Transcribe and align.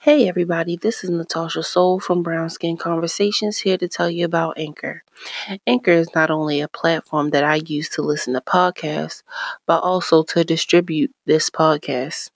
Hey 0.00 0.28
everybody, 0.28 0.76
this 0.76 1.02
is 1.02 1.10
Natasha 1.10 1.64
Soul 1.64 1.98
from 1.98 2.22
Brown 2.22 2.50
Skin 2.50 2.76
Conversations 2.76 3.58
here 3.58 3.76
to 3.78 3.88
tell 3.88 4.08
you 4.08 4.24
about 4.24 4.56
Anchor. 4.56 5.02
Anchor 5.66 5.90
is 5.90 6.14
not 6.14 6.30
only 6.30 6.60
a 6.60 6.68
platform 6.68 7.30
that 7.30 7.42
I 7.42 7.56
use 7.56 7.88
to 7.90 8.02
listen 8.02 8.34
to 8.34 8.40
podcasts, 8.40 9.24
but 9.66 9.82
also 9.82 10.22
to 10.22 10.44
distribute 10.44 11.10
this 11.26 11.50
podcast. 11.50 12.30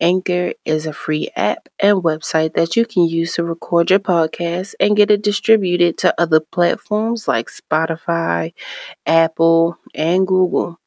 Anchor 0.00 0.52
is 0.64 0.86
a 0.86 0.92
free 0.92 1.28
app 1.34 1.68
and 1.80 2.04
website 2.04 2.54
that 2.54 2.76
you 2.76 2.86
can 2.86 3.08
use 3.08 3.34
to 3.34 3.42
record 3.42 3.90
your 3.90 3.98
podcast 3.98 4.74
and 4.78 4.96
get 4.96 5.10
it 5.10 5.24
distributed 5.24 5.98
to 5.98 6.14
other 6.20 6.38
platforms 6.38 7.26
like 7.26 7.48
Spotify, 7.48 8.52
Apple, 9.06 9.76
and 9.92 10.24
Google. 10.24 10.78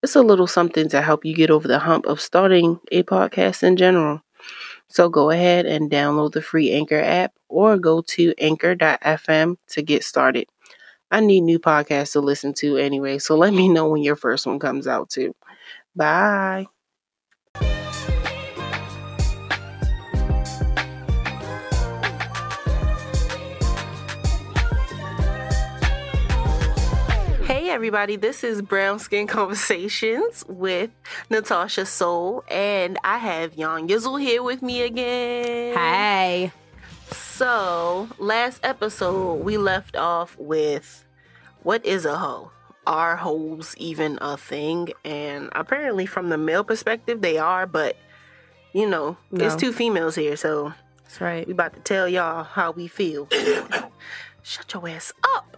It's 0.00 0.14
a 0.14 0.22
little 0.22 0.46
something 0.46 0.88
to 0.90 1.02
help 1.02 1.24
you 1.24 1.34
get 1.34 1.50
over 1.50 1.66
the 1.66 1.80
hump 1.80 2.06
of 2.06 2.20
starting 2.20 2.78
a 2.92 3.02
podcast 3.02 3.64
in 3.64 3.76
general. 3.76 4.22
So 4.90 5.08
go 5.08 5.30
ahead 5.30 5.66
and 5.66 5.90
download 5.90 6.32
the 6.34 6.42
free 6.42 6.72
Anchor 6.72 7.00
app 7.00 7.34
or 7.48 7.78
go 7.78 8.02
to 8.02 8.34
anchor.fm 8.38 9.56
to 9.68 9.82
get 9.82 10.04
started. 10.04 10.48
I 11.10 11.20
need 11.20 11.42
new 11.42 11.58
podcasts 11.60 12.12
to 12.12 12.20
listen 12.20 12.54
to 12.54 12.76
anyway, 12.78 13.18
so 13.18 13.36
let 13.36 13.54
me 13.54 13.68
know 13.68 13.88
when 13.88 14.02
your 14.02 14.16
first 14.16 14.46
one 14.46 14.58
comes 14.60 14.86
out 14.88 15.10
too. 15.10 15.34
Bye. 15.96 16.66
Hey 27.70 27.76
everybody, 27.76 28.16
this 28.16 28.42
is 28.42 28.62
Brown 28.62 28.98
Skin 28.98 29.26
Conversations 29.28 30.44
with 30.48 30.90
Natasha 31.30 31.86
Soul, 31.86 32.42
and 32.48 32.98
I 33.04 33.18
have 33.18 33.52
Yanyizzle 33.52 34.20
here 34.20 34.42
with 34.42 34.60
me 34.60 34.82
again. 34.82 35.76
Hi. 35.76 36.52
So, 37.12 38.08
last 38.18 38.58
episode 38.64 39.44
we 39.44 39.56
left 39.56 39.94
off 39.94 40.36
with 40.36 41.04
what 41.62 41.86
is 41.86 42.04
a 42.04 42.18
hoe? 42.18 42.50
Are 42.88 43.14
hoes 43.14 43.76
even 43.78 44.18
a 44.20 44.36
thing? 44.36 44.88
And 45.04 45.48
apparently, 45.52 46.06
from 46.06 46.28
the 46.28 46.38
male 46.38 46.64
perspective, 46.64 47.20
they 47.20 47.38
are, 47.38 47.68
but 47.68 47.96
you 48.72 48.90
know, 48.90 49.16
No. 49.30 49.46
it's 49.46 49.54
two 49.54 49.72
females 49.72 50.16
here, 50.16 50.34
so 50.34 50.74
That's 51.04 51.20
right. 51.20 51.46
we 51.46 51.52
about 51.52 51.74
to 51.74 51.80
tell 51.80 52.08
y'all 52.08 52.42
how 52.42 52.72
we 52.72 52.88
feel. 52.88 53.28
Shut 54.42 54.74
your 54.74 54.88
ass 54.88 55.12
up. 55.36 55.56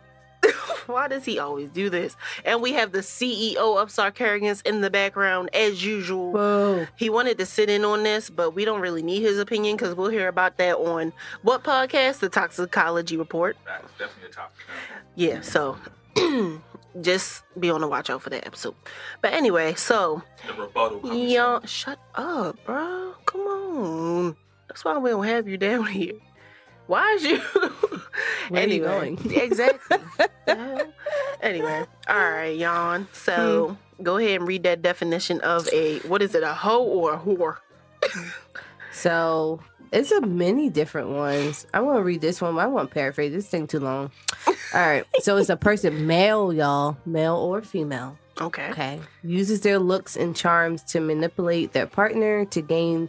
Why 0.87 1.09
does 1.09 1.25
he 1.25 1.39
always 1.39 1.71
do 1.71 1.89
this? 1.91 2.17
And 2.45 2.61
we 2.63 2.73
have 2.75 2.93
the 2.93 3.01
CEO 3.01 3.57
of 3.81 3.89
Sarkarians 3.91 4.67
in 4.67 4.81
the 4.81 4.91
background 4.91 5.51
as 5.55 5.85
usual. 5.85 6.33
Whoa. 6.33 6.87
He 6.97 7.11
wanted 7.11 7.39
to 7.39 7.47
sit 7.47 7.69
in 7.71 7.85
on 7.85 8.03
this, 8.03 8.31
but 8.31 8.51
we 8.53 8.65
don't 8.65 8.81
really 8.81 9.03
need 9.03 9.23
his 9.23 9.39
opinion 9.39 9.77
because 9.77 9.95
we'll 9.95 10.11
hear 10.11 10.29
about 10.29 10.57
that 10.59 10.77
on 10.77 11.13
what 11.43 11.63
podcast? 11.65 12.19
The 12.21 12.29
Toxicology 12.29 13.17
Report. 13.17 13.57
That 13.67 13.83
was 13.83 13.93
definitely 13.99 14.31
a 14.31 14.33
topic. 14.33 14.57
Yeah, 15.15 15.41
so 15.43 15.77
just 17.01 17.43
be 17.59 17.71
on 17.71 17.81
the 17.81 17.89
watch 17.89 18.11
out 18.11 18.23
for 18.23 18.31
that 18.31 18.47
episode. 18.47 18.75
But 19.21 19.33
anyway, 19.33 19.75
so 19.75 20.23
The 20.47 20.55
rebuttal. 20.55 21.01
y'all, 21.15 21.61
soon. 21.61 21.67
shut 21.67 21.99
up, 22.15 22.57
bro. 22.65 23.15
Come 23.27 23.41
on. 23.43 24.37
That's 24.69 24.85
why 24.85 24.97
we 24.99 25.11
don't 25.11 25.25
have 25.27 25.47
you 25.49 25.59
down 25.59 25.87
here. 25.99 26.15
Why 26.87 27.13
is 27.13 27.25
you? 27.25 27.41
Where 28.49 28.63
are 28.63 28.67
you 28.67 28.85
anyway, 28.87 29.17
going? 29.17 29.33
exactly. 29.41 29.99
Anyway, 31.41 31.85
all 32.09 32.17
right, 32.31 32.57
yawn. 32.57 33.09
So 33.13 33.77
Hmm. 33.99 34.03
go 34.05 34.17
ahead 34.19 34.37
and 34.41 34.47
read 34.49 34.63
that 34.63 34.81
definition 34.81 35.41
of 35.41 35.69
a 35.73 35.99
what 36.01 36.23
is 36.23 36.35
it? 36.37 36.43
A 36.45 36.55
hoe 36.55 36.85
or 36.85 37.15
a 37.15 37.19
whore? 37.19 37.57
So 38.93 39.61
it's 39.91 40.11
a 40.13 40.21
many 40.21 40.69
different 40.71 41.09
ones. 41.11 41.67
I 41.75 41.81
want 41.81 41.99
to 41.99 42.03
read 42.05 42.21
this 42.21 42.41
one. 42.41 42.55
but 42.55 42.61
I 42.61 42.67
want 42.67 42.91
to 42.91 42.95
paraphrase 42.95 43.33
this 43.33 43.49
thing 43.49 43.67
too 43.67 43.81
long. 43.81 44.11
All 44.47 44.55
right. 44.75 45.05
So 45.21 45.37
it's 45.39 45.49
a 45.49 45.57
person, 45.57 46.07
male, 46.07 46.53
y'all, 46.53 46.97
male 47.07 47.37
or 47.37 47.63
female. 47.63 48.19
Okay. 48.41 48.71
Okay. 48.71 49.01
Uses 49.23 49.63
their 49.63 49.79
looks 49.79 50.17
and 50.17 50.37
charms 50.37 50.83
to 50.85 51.01
manipulate 51.01 51.73
their 51.73 51.87
partner 51.87 52.45
to 52.47 52.61
gain 52.63 53.09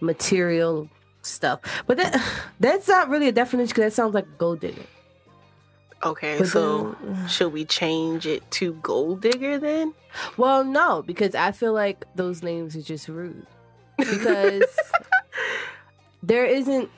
material 0.00 0.88
stuff. 1.22 1.60
But 1.86 1.96
that 1.98 2.22
that's 2.60 2.88
not 2.88 3.08
really 3.08 3.28
a 3.28 3.32
definition 3.32 3.68
because 3.68 3.84
that 3.84 3.92
sounds 3.94 4.14
like 4.14 4.26
gold 4.38 4.60
digger. 4.60 4.82
Okay. 6.04 6.38
But 6.38 6.48
so 6.48 6.96
then- 7.02 7.28
should 7.28 7.52
we 7.52 7.64
change 7.64 8.26
it 8.26 8.48
to 8.52 8.74
gold 8.74 9.20
digger 9.22 9.58
then? 9.58 9.94
well, 10.36 10.62
no, 10.64 11.02
because 11.02 11.34
I 11.34 11.52
feel 11.52 11.72
like 11.72 12.04
those 12.16 12.42
names 12.42 12.76
are 12.76 12.82
just 12.82 13.08
rude. 13.08 13.46
Because 13.96 14.64
there 16.22 16.44
isn't 16.44 16.90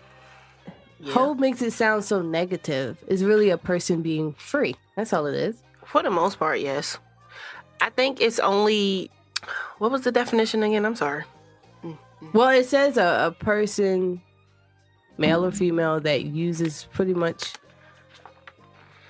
Yeah. 1.00 1.12
Hope 1.12 1.38
makes 1.38 1.60
it 1.60 1.72
sound 1.72 2.04
so 2.04 2.22
negative. 2.22 2.96
It's 3.08 3.22
really 3.22 3.50
a 3.50 3.58
person 3.58 4.00
being 4.02 4.32
free. 4.34 4.74
That's 4.96 5.12
all 5.12 5.26
it 5.26 5.34
is. 5.34 5.62
For 5.84 6.02
the 6.02 6.10
most 6.10 6.38
part, 6.38 6.60
yes. 6.60 6.98
I 7.80 7.90
think 7.90 8.20
it's 8.22 8.38
only 8.38 9.10
what 9.78 9.90
was 9.90 10.02
the 10.02 10.12
definition 10.12 10.62
again? 10.62 10.86
I'm 10.86 10.96
sorry. 10.96 11.24
Well, 12.32 12.48
it 12.48 12.66
says 12.66 12.96
a, 12.96 13.26
a 13.26 13.44
person, 13.44 14.20
male 15.18 15.44
or 15.44 15.52
female, 15.52 16.00
that 16.00 16.24
uses 16.24 16.88
pretty 16.92 17.14
much 17.14 17.52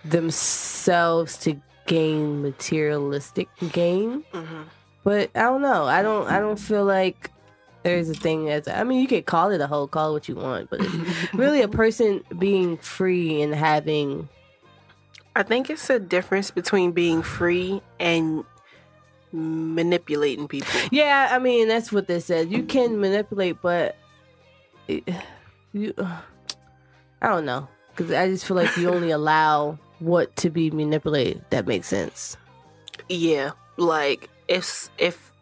themselves 0.04 1.38
to 1.38 1.60
gain 1.86 2.42
materialistic 2.42 3.48
gain. 3.72 4.24
hmm 4.32 4.62
But 5.02 5.30
I 5.34 5.42
don't 5.42 5.62
know. 5.62 5.84
I 5.84 6.02
don't. 6.02 6.28
I 6.28 6.38
don't 6.38 6.58
feel 6.58 6.84
like 6.84 7.30
there's 7.82 8.08
a 8.08 8.14
thing 8.14 8.50
as. 8.50 8.68
I 8.68 8.84
mean, 8.84 9.00
you 9.00 9.06
could 9.06 9.26
call 9.26 9.50
it 9.50 9.60
a 9.60 9.66
whole, 9.66 9.86
call 9.86 10.12
what 10.12 10.28
you 10.28 10.34
want, 10.34 10.70
but 10.70 10.80
it's 10.82 11.34
really 11.34 11.62
a 11.62 11.68
person 11.68 12.22
being 12.38 12.76
free 12.78 13.42
and 13.42 13.54
having. 13.54 14.28
I 15.36 15.42
think 15.42 15.68
it's 15.68 15.90
a 15.90 15.98
difference 15.98 16.50
between 16.50 16.92
being 16.92 17.20
free 17.22 17.82
and 17.98 18.44
manipulating 19.34 20.48
people. 20.48 20.80
Yeah, 20.90 21.28
I 21.30 21.38
mean 21.38 21.68
that's 21.68 21.92
what 21.92 22.06
they 22.06 22.20
said. 22.20 22.50
You 22.50 22.62
can 22.62 23.00
manipulate, 23.00 23.56
but 23.60 23.96
it- 24.88 25.08
you, 25.72 25.92
I 27.20 27.28
don't 27.28 27.44
know, 27.44 27.66
because 27.90 28.12
I 28.12 28.28
just 28.28 28.46
feel 28.46 28.56
like 28.56 28.76
you 28.76 28.88
only 28.90 29.10
allow 29.20 29.78
what 29.98 30.34
to 30.36 30.50
be 30.50 30.70
manipulated. 30.70 31.44
That 31.50 31.66
makes 31.66 31.88
sense. 31.88 32.36
Yeah, 33.08 33.50
like 33.76 34.30
if 34.48 34.88
if 34.98 35.32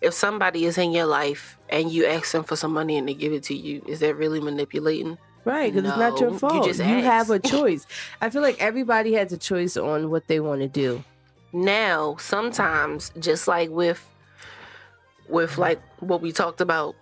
if 0.00 0.14
somebody 0.14 0.66
is 0.66 0.78
in 0.78 0.92
your 0.92 1.06
life 1.06 1.58
and 1.68 1.90
you 1.90 2.06
ask 2.06 2.30
them 2.32 2.44
for 2.44 2.54
some 2.54 2.72
money 2.72 2.96
and 2.96 3.08
they 3.08 3.14
give 3.14 3.32
it 3.32 3.42
to 3.44 3.54
you, 3.56 3.82
is 3.88 4.00
that 4.00 4.14
really 4.16 4.40
manipulating? 4.40 5.18
Right, 5.44 5.72
because 5.72 5.88
it's 5.88 5.98
not 5.98 6.20
your 6.20 6.32
fault. 6.38 6.66
You, 6.66 6.72
just 6.72 6.80
have 6.80 7.30
a 7.30 7.38
choice. 7.54 7.86
I 8.20 8.30
feel 8.30 8.42
like 8.42 8.60
everybody 8.60 9.12
has 9.14 9.32
a 9.32 9.38
choice 9.38 9.76
on 9.76 10.10
what 10.10 10.26
they 10.28 10.40
want 10.40 10.60
to 10.62 10.68
do. 10.68 11.02
Now, 11.56 12.16
sometimes 12.20 13.10
just 13.18 13.48
like 13.48 13.70
with 13.70 14.04
with 15.28 15.56
like 15.56 15.80
what 16.00 16.20
we 16.20 16.30
talked 16.30 16.60
about 16.60 16.94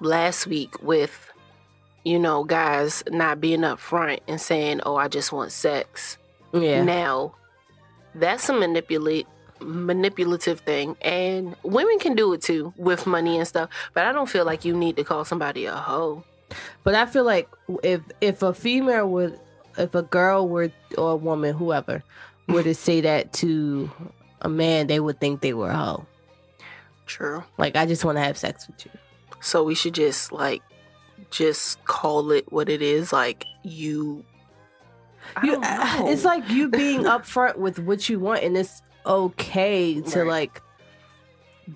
last 0.00 0.46
week 0.46 0.82
with 0.82 1.32
you 2.04 2.18
know 2.18 2.44
guys 2.44 3.02
not 3.08 3.40
being 3.40 3.60
upfront 3.60 4.20
and 4.28 4.38
saying, 4.38 4.82
"Oh, 4.84 4.96
I 4.96 5.08
just 5.08 5.32
want 5.32 5.50
sex." 5.50 6.18
Yeah, 6.52 6.82
Now, 6.84 7.34
that's 8.14 8.48
a 8.50 8.52
manipulate 8.52 9.26
manipulative 9.60 10.60
thing 10.60 10.94
and 11.00 11.56
women 11.62 11.98
can 11.98 12.14
do 12.14 12.30
it 12.34 12.42
too 12.42 12.74
with 12.76 13.06
money 13.06 13.38
and 13.38 13.48
stuff, 13.48 13.70
but 13.94 14.04
I 14.04 14.12
don't 14.12 14.28
feel 14.28 14.44
like 14.44 14.66
you 14.66 14.76
need 14.76 14.96
to 14.96 15.04
call 15.04 15.24
somebody 15.24 15.64
a 15.64 15.74
hoe. 15.74 16.22
but 16.84 16.94
I 16.94 17.06
feel 17.06 17.24
like 17.24 17.48
if 17.82 18.02
if 18.20 18.42
a 18.42 18.52
female 18.52 19.08
would, 19.08 19.40
if 19.78 19.94
a 19.94 20.02
girl 20.02 20.46
were 20.46 20.70
or 20.98 21.12
a 21.12 21.16
woman, 21.16 21.54
whoever, 21.54 22.02
were 22.48 22.62
to 22.62 22.74
say 22.74 23.00
that 23.02 23.32
to 23.34 23.90
a 24.42 24.48
man, 24.48 24.86
they 24.86 25.00
would 25.00 25.20
think 25.20 25.40
they 25.40 25.52
were 25.54 25.70
a 25.70 25.76
hoe. 25.76 26.06
True. 27.06 27.44
Like 27.58 27.76
I 27.76 27.86
just 27.86 28.04
want 28.04 28.16
to 28.18 28.22
have 28.22 28.36
sex 28.36 28.66
with 28.66 28.84
you. 28.86 28.90
So 29.40 29.62
we 29.64 29.74
should 29.74 29.94
just 29.94 30.32
like 30.32 30.62
just 31.30 31.84
call 31.84 32.30
it 32.32 32.50
what 32.52 32.68
it 32.68 32.82
is 32.82 33.12
like 33.12 33.44
you 33.62 34.24
You, 35.42 35.60
it's 35.62 36.24
like 36.24 36.48
you 36.50 36.68
being 36.68 37.02
upfront 37.14 37.56
with 37.56 37.78
what 37.78 38.08
you 38.08 38.18
want, 38.20 38.42
and 38.42 38.56
it's 38.56 38.82
okay 39.04 40.00
to 40.00 40.20
Right. 40.20 40.28
like 40.28 40.62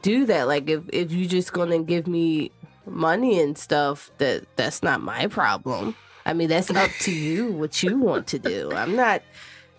do 0.02 0.26
that. 0.26 0.46
Like 0.46 0.68
if 0.68 0.82
if 0.92 1.12
you're 1.12 1.28
just 1.28 1.52
gonna 1.52 1.80
give 1.80 2.06
me 2.06 2.50
money 2.86 3.40
and 3.40 3.56
stuff, 3.58 4.10
that 4.18 4.44
that's 4.56 4.82
not 4.82 5.00
my 5.00 5.26
problem. 5.26 5.94
I 6.26 6.32
mean, 6.32 6.48
that's 6.48 6.70
up 6.70 6.90
to 7.00 7.12
you 7.12 7.50
what 7.52 7.82
you 7.82 7.96
want 7.98 8.26
to 8.28 8.38
do. 8.38 8.70
I'm 8.72 8.94
not 8.94 9.22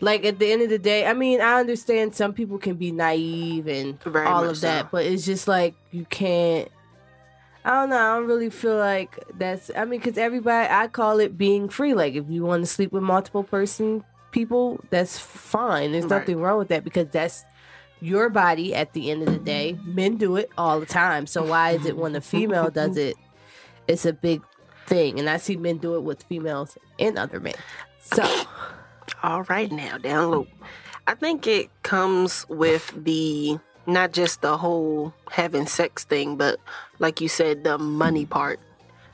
like 0.01 0.25
at 0.25 0.39
the 0.39 0.51
end 0.51 0.61
of 0.63 0.69
the 0.69 0.79
day. 0.79 1.05
I 1.05 1.13
mean, 1.13 1.39
I 1.39 1.59
understand 1.59 2.13
some 2.15 2.33
people 2.33 2.57
can 2.57 2.75
be 2.75 2.91
naive 2.91 3.67
and 3.67 4.01
Very 4.03 4.27
all 4.27 4.43
of 4.43 4.59
that, 4.61 4.85
so. 4.85 4.89
but 4.91 5.05
it's 5.05 5.25
just 5.25 5.47
like 5.47 5.73
you 5.91 6.05
can't. 6.05 6.67
I 7.63 7.69
don't 7.69 7.91
know. 7.91 7.97
I 7.97 8.17
don't 8.17 8.27
really 8.27 8.49
feel 8.49 8.75
like 8.77 9.23
that's. 9.37 9.69
I 9.75 9.85
mean, 9.85 9.99
because 9.99 10.17
everybody, 10.17 10.67
I 10.69 10.87
call 10.87 11.19
it 11.19 11.37
being 11.37 11.69
free. 11.69 11.93
Like, 11.93 12.15
if 12.15 12.25
you 12.27 12.43
want 12.43 12.63
to 12.63 12.65
sleep 12.67 12.91
with 12.91 13.03
multiple 13.03 13.43
person 13.43 14.03
people, 14.31 14.79
that's 14.89 15.19
fine. 15.19 15.91
There's 15.91 16.05
Right. 16.05 16.19
nothing 16.19 16.39
wrong 16.41 16.57
with 16.57 16.69
that 16.69 16.83
because 16.83 17.07
that's 17.09 17.43
your 17.99 18.29
body. 18.29 18.73
At 18.73 18.93
the 18.93 19.11
end 19.11 19.21
of 19.21 19.31
the 19.31 19.37
day, 19.39 19.77
men 19.85 20.17
do 20.17 20.37
it 20.37 20.49
all 20.57 20.79
the 20.79 20.87
time. 20.87 21.27
So 21.27 21.45
why 21.45 21.71
is 21.71 21.85
it 21.85 21.95
when 21.97 22.15
a 22.15 22.21
female 22.21 22.71
does 22.71 22.97
it, 22.97 23.15
it's 23.87 24.05
a 24.05 24.13
big 24.13 24.41
thing, 24.87 25.19
and 25.19 25.29
I 25.29 25.37
see 25.37 25.55
men 25.55 25.77
do 25.77 25.93
it 25.95 26.01
with 26.01 26.23
females 26.23 26.77
and 26.97 27.19
other 27.19 27.39
men. 27.39 27.53
So 27.99 28.23
All 29.23 29.43
right, 29.43 29.71
now 29.71 29.97
down 29.97 30.31
low. 30.31 30.47
I 31.07 31.13
think 31.15 31.45
it 31.47 31.69
comes 31.83 32.45
with 32.49 32.91
the 33.03 33.59
not 33.85 34.13
just 34.13 34.41
the 34.41 34.57
whole 34.57 35.13
having 35.31 35.65
sex 35.67 36.03
thing, 36.03 36.37
but 36.37 36.59
like 36.99 37.21
you 37.21 37.27
said, 37.27 37.63
the 37.63 37.77
money 37.77 38.25
part, 38.25 38.59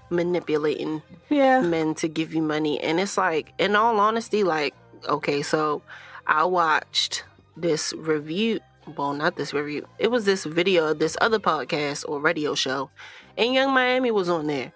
manipulating 0.10 1.02
yeah, 1.30 1.62
men 1.62 1.96
to 1.96 2.08
give 2.08 2.34
you 2.34 2.42
money. 2.42 2.80
And 2.80 3.00
it's 3.00 3.18
like, 3.18 3.54
in 3.58 3.76
all 3.76 4.00
honesty, 4.00 4.44
like, 4.44 4.74
okay, 5.08 5.42
so 5.42 5.82
I 6.26 6.46
watched 6.46 7.24
this 7.56 7.94
review. 7.94 8.60
Well, 8.96 9.14
not 9.14 9.36
this 9.36 9.54
review. 9.54 9.86
It 10.00 10.12
was 10.12 10.24
this 10.26 10.46
video 10.46 10.88
of 10.92 11.00
this 11.00 11.18
other 11.20 11.40
podcast 11.40 12.08
or 12.08 12.22
radio 12.22 12.56
show, 12.56 12.90
and 13.38 13.54
Yung 13.54 13.74
Miami 13.74 14.12
was 14.12 14.30
on 14.30 14.48
there, 14.48 14.72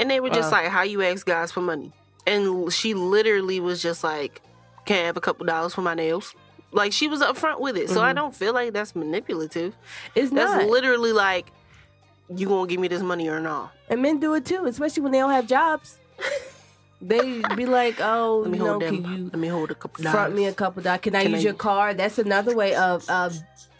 and 0.00 0.10
they 0.10 0.18
were 0.18 0.30
just 0.30 0.50
Wow. 0.50 0.62
like, 0.62 0.70
"How 0.70 0.82
you 0.82 1.02
ask 1.02 1.24
guys 1.24 1.52
for 1.52 1.60
money?" 1.60 1.92
And 2.26 2.72
she 2.72 2.94
literally 2.94 3.60
was 3.60 3.80
just 3.80 4.02
like, 4.02 4.42
"Can 4.86 5.02
I 5.02 5.06
have 5.06 5.16
a 5.16 5.20
couple 5.20 5.44
dollars 5.46 5.74
for 5.74 5.82
my 5.82 5.94
nails?" 5.94 6.34
Like 6.72 6.92
she 6.92 7.06
was 7.08 7.20
upfront 7.20 7.60
with 7.60 7.76
it, 7.76 7.88
so 7.90 8.00
I 8.02 8.12
Mhm. 8.12 8.16
don't 8.16 8.34
feel 8.34 8.52
like 8.54 8.72
that's 8.72 8.94
manipulative. 8.96 9.74
it's 10.14 10.32
not 10.32 10.46
That's 10.48 10.62
not. 10.64 10.70
literally 10.70 11.12
like, 11.12 11.46
"You 12.34 12.48
gonna 12.48 12.66
give 12.66 12.80
me 12.80 12.88
this 12.88 13.02
money 13.02 13.28
or 13.28 13.40
not?" 13.40 13.72
and 13.88 14.02
men 14.02 14.18
do 14.18 14.34
it 14.34 14.44
too, 14.44 14.64
especially 14.66 15.02
when 15.02 15.12
they 15.12 15.18
don't 15.18 15.30
have 15.30 15.46
jobs. 15.46 15.98
they 17.00 17.42
be 17.54 17.66
like, 17.66 17.96
"Oh, 18.00 18.40
Let 18.42 18.50
me 18.50 18.58
you 18.58 18.64
know, 18.64 18.70
hold 18.70 18.82
them. 18.82 19.02
can 19.02 19.12
you 19.16 19.24
Let 19.24 19.38
me 19.38 19.48
hold 19.48 19.70
a 19.70 19.74
couple 19.74 20.04
front 20.04 20.34
me 20.34 20.46
a 20.46 20.52
couple 20.54 20.82
dollars? 20.82 21.00
Can 21.02 21.14
I 21.14 21.22
Can 21.22 21.32
use 21.32 21.40
I- 21.40 21.44
your 21.44 21.54
car?" 21.54 21.94
That's 21.94 22.18
another 22.18 22.54
way 22.54 22.74
of 22.74 23.08
of 23.08 23.36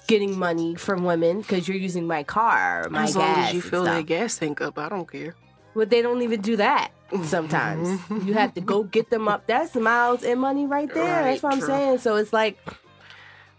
getting 0.06 0.38
money 0.38 0.75
from 0.76 1.03
women 1.05 1.41
because 1.41 1.67
you're 1.67 1.76
using 1.76 2.06
my 2.06 2.23
car, 2.23 2.87
my 2.91 3.03
as 3.05 3.14
gas. 3.14 3.17
long 3.17 3.44
as 3.47 3.55
you 3.55 3.61
fill 3.61 3.82
that 3.85 4.06
gas 4.06 4.38
tank 4.38 4.61
up, 4.61 4.79
I 4.79 4.88
don't 4.88 5.11
care. 5.11 5.35
But 5.75 5.91
they 5.91 6.00
don't 6.00 6.23
even 6.23 6.41
do 6.41 6.56
that 6.56 6.91
sometimes. 7.25 7.88
Mm-hmm. 7.88 8.29
you 8.29 8.35
have 8.35 8.55
to 8.55 8.61
go 8.61 8.82
get 8.85 9.11
them 9.11 9.29
up. 9.29 9.47
That's 9.47 9.75
miles 9.75 10.23
and 10.25 10.41
money 10.41 10.67
right 10.67 10.93
there. 10.93 11.05
Right, 11.23 11.31
That's 11.31 11.43
what 11.43 11.55
I'm 11.55 11.61
saying. 11.61 11.99
So 11.99 12.17
it's 12.17 12.32
like, 12.32 12.58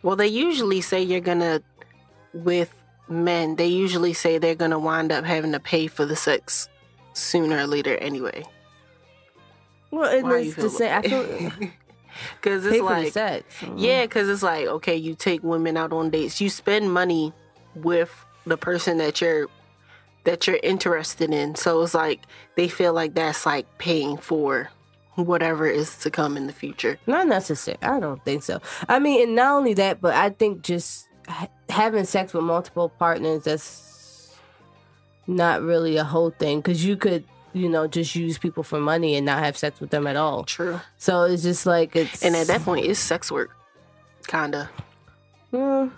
Well, 0.04 0.16
they 0.16 0.28
usually 0.28 0.82
say 0.82 1.02
you're 1.02 1.20
gonna, 1.22 1.62
with 2.34 2.74
men, 3.10 3.56
they 3.56 3.68
usually 3.68 4.14
say 4.14 4.38
they're 4.38 4.56
gonna 4.56 4.80
wind 4.80 5.12
up 5.12 5.24
having 5.26 5.52
to 5.54 5.60
pay 5.60 5.88
for 5.88 6.06
the 6.06 6.16
sex 6.16 6.68
sooner 7.14 7.60
or 7.60 7.68
later 7.68 7.96
anyway. 7.98 8.44
well, 9.92 10.10
and 10.16 10.28
Why 10.28 10.40
it's 10.40 10.56
the 10.56 10.70
same. 10.70 10.92
I 10.92 11.02
feel 11.02 11.50
Because 12.40 12.66
it's 12.66 12.82
like, 12.82 13.14
sex. 13.14 13.46
Mm-hmm. 13.62 13.78
yeah, 13.78 14.04
because 14.04 14.30
it's 14.30 14.44
like, 14.44 14.68
okay, 14.68 14.96
you 14.96 15.16
take 15.16 15.42
women 15.44 15.78
out 15.78 15.94
on 15.94 16.10
dates, 16.10 16.42
you 16.42 16.50
spend 16.50 16.92
money 16.94 17.34
with 17.76 18.14
the 18.46 18.58
person 18.58 18.98
that 18.98 19.22
you're 19.22 19.48
that 20.28 20.46
you're 20.46 20.60
interested 20.62 21.32
in. 21.34 21.56
So 21.56 21.82
it's 21.82 21.94
like 21.94 22.20
they 22.56 22.68
feel 22.68 22.92
like 22.94 23.14
that's 23.16 23.46
like 23.46 23.66
paying 23.78 24.18
for 24.18 24.70
whatever 25.16 25.66
is 25.68 25.98
to 26.00 26.12
come 26.12 26.36
in 26.38 26.48
the 26.48 26.54
future. 26.54 27.00
Not 27.08 27.28
necessary. 27.28 27.78
I 27.82 28.00
don't 28.00 28.24
think 28.26 28.44
so. 28.44 28.60
I 28.90 29.00
mean, 29.00 29.24
and 29.24 29.36
not 29.36 29.56
only 29.56 29.74
that, 29.76 30.02
but 30.02 30.14
I 30.14 30.30
think 30.30 30.62
just 30.64 31.08
ha- 31.28 31.48
having 31.70 32.04
sex 32.06 32.34
with 32.34 32.44
multiple 32.44 32.90
partners 32.90 33.46
that's 33.46 34.36
not 35.26 35.62
really 35.62 35.96
a 35.98 36.04
whole 36.04 36.30
thing 36.32 36.60
because 36.60 36.84
you 36.86 36.98
could, 36.98 37.24
you 37.54 37.70
know, 37.70 37.88
just 37.88 38.16
use 38.16 38.38
people 38.38 38.64
for 38.64 38.80
money 38.80 39.16
and 39.16 39.26
not 39.26 39.40
have 39.44 39.58
sex 39.58 39.80
with 39.80 39.90
them 39.92 40.08
at 40.08 40.16
all. 40.18 40.44
True. 40.44 40.80
So 40.98 41.24
it's 41.24 41.42
just 41.44 41.66
like 41.66 41.96
it's 41.96 42.22
And 42.24 42.36
at 42.36 42.48
that 42.48 42.62
point, 42.64 42.86
it's 42.86 43.00
sex 43.00 43.32
work, 43.32 43.52
kinda. 44.28 44.70
Mm, 45.54 45.92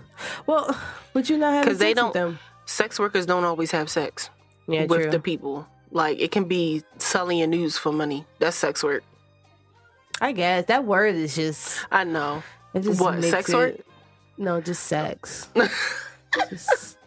well, 0.46 0.80
would 1.14 1.28
you're 1.30 1.40
not 1.40 1.54
having 1.56 1.70
'Cause 1.72 1.80
they 1.80 1.94
sex 1.94 2.04
with 2.04 2.14
don't- 2.14 2.28
them. 2.32 2.40
Sex 2.70 3.00
workers 3.00 3.26
don't 3.26 3.44
always 3.46 3.72
have 3.72 3.90
sex. 3.90 4.30
Yeah, 4.68 4.86
with 4.86 5.02
true. 5.02 5.12
the 5.12 5.20
people. 5.20 5.68
Like 5.92 6.20
it 6.20 6.30
can 6.32 6.44
be 6.46 6.84
selling 7.00 7.40
your 7.40 7.48
news 7.48 7.78
for 7.80 7.92
money. 7.92 8.26
That's 8.38 8.56
sex 8.56 8.84
work. 8.84 9.04
I 10.22 10.34
guess 10.34 10.66
that 10.66 10.86
word 10.86 11.16
is 11.16 11.36
just 11.36 11.80
I 11.92 12.04
know. 12.04 12.44
it 12.76 12.82
just 12.82 13.02
What, 13.02 13.24
sex 13.24 13.50
it- 13.50 13.56
work? 13.56 13.76
No, 14.38 14.62
just 14.62 14.84
sex. 14.86 15.50
Just, 16.50 16.98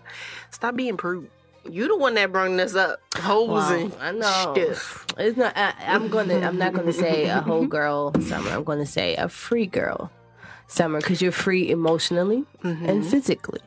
Stop 0.50 0.74
being 0.76 0.96
prude. 0.96 1.30
You 1.64 1.86
the 1.86 1.96
one 1.96 2.14
that 2.14 2.32
brought 2.32 2.50
this 2.56 2.74
up. 2.74 2.98
Hoes 3.16 3.48
wow, 3.48 3.72
and 3.72 3.94
I 4.00 4.10
know. 4.10 4.52
stiff. 4.52 5.06
It's 5.16 5.36
not. 5.38 5.56
I, 5.56 5.72
I'm 5.86 6.08
gonna. 6.08 6.40
I'm 6.40 6.58
not 6.58 6.72
gonna 6.74 6.92
say 6.92 7.26
a 7.26 7.40
whole 7.40 7.66
girl 7.78 8.12
summer. 8.20 8.50
I'm 8.50 8.64
gonna 8.64 8.84
say 8.84 9.14
a 9.14 9.28
free 9.28 9.66
girl 9.66 10.10
summer 10.66 10.98
because 10.98 11.22
you're 11.22 11.30
free 11.32 11.70
emotionally 11.70 12.44
and 12.64 13.04
Mhm. 13.04 13.10
physically 13.10 13.60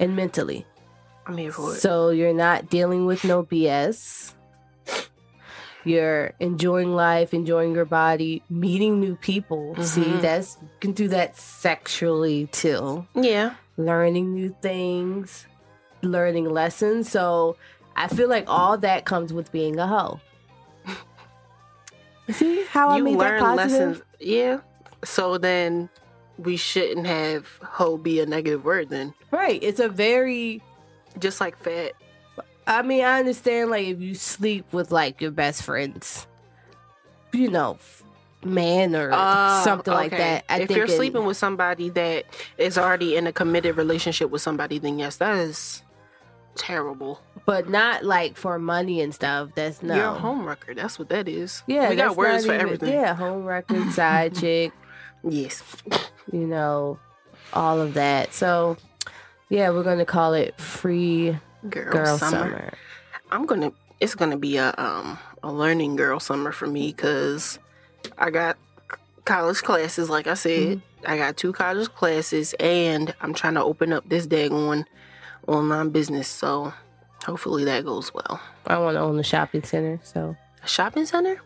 and 0.00 0.16
mentally. 0.16 0.64
I'm 1.28 1.36
here 1.36 1.52
for 1.52 1.74
it. 1.74 1.80
So 1.80 2.10
you're 2.10 2.32
not 2.34 2.68
dealing 2.70 3.06
with 3.06 3.22
no 3.22 3.42
BS. 3.44 4.34
You're 5.84 6.32
enjoying 6.40 6.94
life, 6.94 7.32
enjoying 7.32 7.74
your 7.74 7.84
body, 7.84 8.42
meeting 8.50 8.98
new 9.00 9.14
people. 9.14 9.74
See, 9.82 10.02
Mhm. 10.02 10.20
that's 10.20 10.58
you 10.60 10.68
can 10.80 10.92
do 10.92 11.08
that 11.08 11.36
sexually 11.38 12.46
too. 12.46 13.06
yeah. 13.14 13.54
Learning 13.76 14.34
new 14.34 14.54
things, 14.60 15.46
learning 16.02 16.50
lessons. 16.50 17.08
So 17.08 17.56
I 17.94 18.08
feel 18.08 18.28
like 18.28 18.44
all 18.48 18.76
that 18.78 19.04
comes 19.04 19.32
with 19.32 19.52
being 19.52 19.78
a 19.78 19.86
hoe. 19.86 20.20
See 22.30 22.64
how 22.64 22.88
I 22.88 22.96
you 22.98 23.04
made 23.04 23.14
that 23.14 23.18
learn 23.18 23.40
positive? 23.40 23.70
lessons. 23.88 24.02
Yeah. 24.18 24.58
So 25.04 25.38
then 25.38 25.88
we 26.38 26.56
shouldn't 26.56 27.06
have 27.06 27.46
hoe 27.62 27.96
be 27.96 28.20
a 28.20 28.26
negative 28.26 28.64
word 28.64 28.88
then. 28.90 29.14
Right. 29.30 29.62
It's 29.62 29.80
a 29.80 29.88
very 29.88 30.60
Just 31.18 31.40
like 31.40 31.56
fat. 31.58 31.92
I 32.66 32.82
mean, 32.82 33.02
I 33.04 33.18
understand 33.20 33.70
like 33.70 33.86
if 33.86 34.00
you 34.00 34.14
sleep 34.14 34.72
with 34.72 34.90
like 34.92 35.20
your 35.20 35.30
best 35.30 35.62
friends, 35.62 36.26
you 37.32 37.50
know, 37.50 37.78
man 38.44 38.94
or 38.94 39.10
Ah, 39.12 39.62
something 39.64 39.92
like 39.92 40.10
that. 40.12 40.44
I 40.48 40.60
if 40.60 40.68
think 40.68 40.76
you're 40.76 40.86
it- 40.86 40.96
sleeping 40.96 41.24
with 41.24 41.36
somebody 41.36 41.88
that 41.90 42.24
is 42.58 42.76
already 42.78 43.16
in 43.16 43.26
a 43.26 43.32
committed 43.32 43.76
relationship 43.76 44.30
with 44.30 44.42
somebody, 44.42 44.78
then 44.78 44.98
yes, 44.98 45.16
that 45.16 45.36
is 45.38 45.82
terrible. 46.56 47.20
but 47.46 47.68
not 47.70 48.04
like 48.04 48.36
for 48.36 48.58
money 48.58 49.00
and 49.00 49.14
stuff. 49.14 49.48
That's 49.54 49.82
no. 49.82 49.94
You're 49.94 50.04
a 50.04 50.14
home 50.18 50.44
wrecker. 50.44 50.74
That's 50.74 50.98
what 50.98 51.08
that 51.08 51.26
is. 51.28 51.62
Yeah, 51.66 51.88
we 51.88 51.96
got 51.96 52.16
words 52.16 52.44
for 52.44 52.52
even- 52.52 52.60
everything. 52.66 52.92
Yeah, 52.92 53.14
home 53.14 53.44
record, 53.44 53.90
side 53.92 54.34
chick, 54.40 54.72
Yes. 55.24 55.62
you 56.30 56.46
know, 56.46 56.98
all 57.54 57.80
of 57.80 57.94
that. 57.94 58.34
So, 58.34 58.76
yeah, 59.48 59.70
we're 59.70 59.82
gonna 59.82 60.04
call 60.04 60.34
it 60.34 60.58
free 60.60 61.38
Girl, 61.68 61.92
girl 61.92 62.18
summer. 62.18 62.30
summer. 62.38 62.72
I'm 63.30 63.46
gonna. 63.46 63.72
It's 64.00 64.14
gonna 64.14 64.36
be 64.36 64.56
a 64.58 64.74
um 64.78 65.18
a 65.42 65.52
learning 65.52 65.96
girl 65.96 66.20
summer 66.20 66.52
for 66.52 66.66
me 66.66 66.88
because 66.92 67.58
I 68.16 68.30
got 68.30 68.56
college 69.24 69.62
classes. 69.62 70.08
Like 70.10 70.26
I 70.26 70.34
said, 70.34 70.78
Mm-hmm. 70.78 70.84
I 71.06 71.16
got 71.16 71.36
two 71.36 71.52
college 71.52 71.88
classes, 71.94 72.54
and 72.58 73.14
I'm 73.20 73.32
trying 73.32 73.54
to 73.54 73.62
open 73.62 73.92
up 73.92 74.08
this 74.08 74.26
daggone 74.26 74.84
online 75.46 75.90
business. 75.90 76.26
So 76.26 76.72
hopefully 77.24 77.64
that 77.64 77.84
goes 77.84 78.12
well. 78.12 78.40
I 78.66 78.78
want 78.78 78.96
to 78.96 79.00
own 79.00 79.18
a 79.18 79.22
shopping 79.22 79.62
center, 79.62 80.00
so 80.02 80.36
A 80.64 80.66
shopping 80.68 81.06
center. 81.06 81.40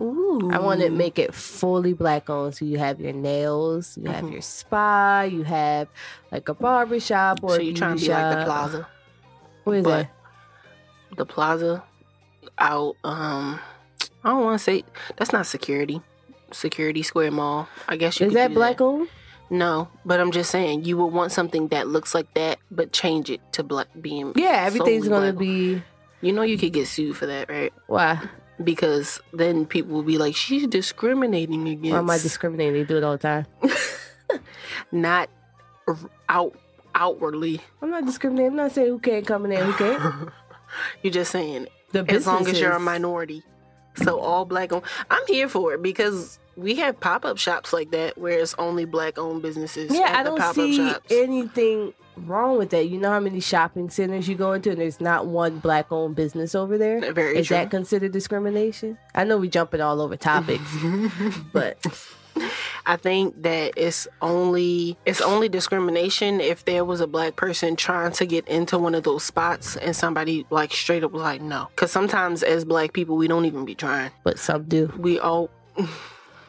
Ooh. 0.00 0.50
I 0.52 0.58
want 0.58 0.80
to 0.80 0.90
make 0.90 1.18
it 1.18 1.34
fully 1.34 1.92
black 1.92 2.30
owned. 2.30 2.54
So 2.54 2.64
you 2.64 2.78
have 2.78 3.00
your 3.00 3.12
nails, 3.12 3.98
you 3.98 4.10
have 4.10 4.24
Mhm. 4.24 4.32
your 4.32 4.40
spa, 4.40 5.22
you 5.30 5.42
have 5.42 5.88
like 6.30 6.48
a 6.48 6.54
barbershop 6.54 7.40
or 7.42 7.56
So 7.56 7.60
you 7.62 7.74
trying 7.74 7.96
to 7.96 8.02
be 8.06 8.10
like 8.12 8.38
the 8.38 8.44
plaza? 8.44 8.88
What 9.64 9.76
is 9.76 9.84
but 9.84 9.98
that? 9.98 10.10
the 11.16 11.26
plaza 11.26 11.84
out 12.58 12.96
um 13.04 13.60
I 14.24 14.30
don't 14.30 14.44
want 14.44 14.58
to 14.58 14.64
say 14.64 14.84
that's 15.16 15.32
not 15.32 15.46
security. 15.46 16.00
Security 16.52 17.02
Square 17.02 17.32
Mall. 17.32 17.68
I 17.88 17.96
guess 17.96 18.18
you 18.20 18.26
Is 18.26 18.34
that 18.34 18.54
black 18.54 18.80
owned? 18.80 19.08
No, 19.50 19.88
but 20.06 20.18
I'm 20.20 20.30
just 20.30 20.50
saying 20.50 20.84
you 20.84 20.96
would 20.96 21.12
want 21.12 21.32
something 21.32 21.68
that 21.68 21.86
looks 21.88 22.14
like 22.14 22.32
that, 22.34 22.58
but 22.70 22.92
change 22.92 23.28
it 23.28 23.40
to 23.52 23.62
black 23.62 23.88
being. 24.00 24.32
Yeah, 24.36 24.64
everything's 24.66 25.08
gonna 25.08 25.32
be 25.34 25.82
You 26.22 26.32
know, 26.32 26.42
you 26.42 26.56
could 26.56 26.72
get 26.72 26.86
sued 26.88 27.16
for 27.16 27.26
that, 27.26 27.50
right? 27.50 27.72
why? 27.88 28.20
Because 28.64 29.20
then 29.32 29.66
people 29.66 29.94
will 29.94 30.02
be 30.02 30.18
like, 30.18 30.34
"She's 30.34 30.66
discriminating 30.66 31.68
against." 31.68 31.92
Why 31.92 31.98
am 31.98 32.10
I 32.10 32.18
discriminating? 32.18 32.74
They 32.74 32.84
do 32.84 32.96
it 32.96 33.04
all 33.04 33.12
the 33.12 33.18
time. 33.18 33.46
not 34.92 35.28
out 36.28 36.54
outwardly? 36.94 37.60
I'm 37.80 37.90
not 37.90 38.06
discriminating. 38.06 38.50
I'm 38.52 38.56
not 38.56 38.72
saying 38.72 38.88
who 38.88 38.98
can't 38.98 39.26
come 39.26 39.44
in 39.44 39.50
there, 39.50 39.64
who 39.64 39.72
can't. 39.72 40.30
You're 41.02 41.12
just 41.12 41.30
saying 41.30 41.68
The 41.92 42.04
as 42.08 42.26
long 42.26 42.46
as 42.46 42.58
you're 42.58 42.72
a 42.72 42.80
minority. 42.80 43.44
So 43.96 44.18
all 44.18 44.44
black 44.44 44.72
owned. 44.72 44.84
I'm 45.10 45.26
here 45.26 45.48
for 45.48 45.74
it 45.74 45.82
because 45.82 46.38
we 46.56 46.74
have 46.76 46.98
pop 47.00 47.24
up 47.24 47.38
shops 47.38 47.72
like 47.72 47.90
that 47.92 48.18
where 48.18 48.38
it's 48.38 48.54
only 48.58 48.84
black 48.84 49.18
owned 49.18 49.42
businesses. 49.42 49.92
Yeah, 49.92 50.18
I 50.18 50.22
don't 50.22 50.54
see 50.54 50.76
shops. 50.76 51.10
anything 51.10 51.94
wrong 52.16 52.58
with 52.58 52.70
that. 52.70 52.88
You 52.88 52.98
know 52.98 53.10
how 53.10 53.20
many 53.20 53.40
shopping 53.40 53.90
centers 53.90 54.28
you 54.28 54.34
go 54.34 54.52
into 54.52 54.70
and 54.70 54.80
there's 54.80 55.00
not 55.00 55.26
one 55.26 55.58
black 55.58 55.90
owned 55.90 56.14
business 56.14 56.54
over 56.54 56.76
there? 56.78 57.12
Very 57.12 57.38
Is 57.38 57.46
true. 57.46 57.56
that 57.56 57.70
considered 57.70 58.12
discrimination? 58.12 58.98
I 59.14 59.24
know 59.24 59.38
we 59.38 59.48
jumping 59.48 59.80
all 59.80 60.00
over 60.00 60.16
topics, 60.16 60.70
but 61.52 61.78
I 62.86 62.96
think 62.96 63.42
that 63.42 63.74
it's 63.76 64.08
only 64.20 64.96
it's 65.06 65.20
only 65.20 65.48
discrimination 65.48 66.40
if 66.40 66.64
there 66.64 66.84
was 66.84 67.00
a 67.00 67.06
black 67.06 67.36
person 67.36 67.76
trying 67.76 68.12
to 68.12 68.26
get 68.26 68.46
into 68.48 68.78
one 68.78 68.94
of 68.94 69.04
those 69.04 69.24
spots 69.24 69.76
and 69.76 69.94
somebody 69.94 70.46
like 70.50 70.72
straight 70.72 71.04
up 71.04 71.12
was 71.12 71.22
like 71.22 71.40
no. 71.40 71.68
Because 71.74 71.92
sometimes 71.92 72.42
as 72.42 72.64
black 72.64 72.92
people 72.92 73.16
we 73.16 73.28
don't 73.28 73.44
even 73.44 73.64
be 73.64 73.74
trying. 73.74 74.10
But 74.24 74.38
some 74.38 74.64
do. 74.64 74.92
We 74.98 75.18
all. 75.18 75.50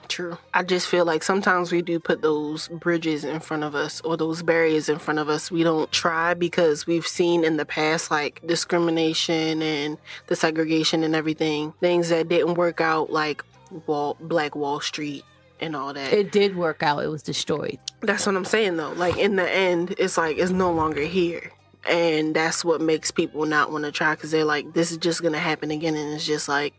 True. 0.09 0.37
I 0.53 0.63
just 0.63 0.87
feel 0.87 1.05
like 1.05 1.23
sometimes 1.23 1.71
we 1.71 1.81
do 1.81 1.97
put 1.99 2.21
those 2.21 2.67
bridges 2.67 3.23
in 3.23 3.39
front 3.39 3.63
of 3.63 3.73
us 3.73 4.01
or 4.01 4.17
those 4.17 4.43
barriers 4.43 4.89
in 4.89 4.99
front 4.99 5.19
of 5.19 5.29
us. 5.29 5.49
We 5.49 5.63
don't 5.63 5.91
try 5.91 6.33
because 6.33 6.85
we've 6.85 7.07
seen 7.07 7.43
in 7.43 7.57
the 7.57 7.65
past 7.65 8.11
like 8.11 8.41
discrimination 8.45 9.61
and 9.61 9.97
the 10.27 10.35
segregation 10.35 11.03
and 11.03 11.15
everything, 11.15 11.73
things 11.79 12.09
that 12.09 12.27
didn't 12.27 12.55
work 12.55 12.81
out, 12.81 13.11
like 13.11 13.43
Wall, 13.87 14.17
Black 14.19 14.55
Wall 14.55 14.81
Street 14.81 15.23
and 15.63 15.75
all 15.75 15.93
that. 15.93 16.13
It 16.13 16.31
did 16.31 16.55
work 16.55 16.83
out. 16.83 17.03
It 17.03 17.07
was 17.07 17.23
destroyed. 17.23 17.79
That's 18.01 18.25
what 18.25 18.35
I'm 18.35 18.45
saying 18.45 18.77
though. 18.77 18.91
Like 18.93 19.17
in 19.17 19.35
the 19.35 19.49
end, 19.49 19.95
it's 19.97 20.17
like 20.17 20.37
it's 20.37 20.51
no 20.51 20.71
longer 20.71 21.01
here. 21.01 21.51
And 21.85 22.33
that's 22.33 22.63
what 22.63 22.79
makes 22.79 23.11
people 23.11 23.45
not 23.45 23.71
want 23.71 23.83
to 23.83 23.91
try 23.91 24.15
because 24.15 24.31
they're 24.31 24.45
like, 24.45 24.73
this 24.73 24.91
is 24.91 24.97
just 24.97 25.21
going 25.21 25.33
to 25.33 25.39
happen 25.39 25.69
again. 25.69 25.95
And 25.95 26.13
it's 26.13 26.25
just 26.25 26.47
like, 26.47 26.73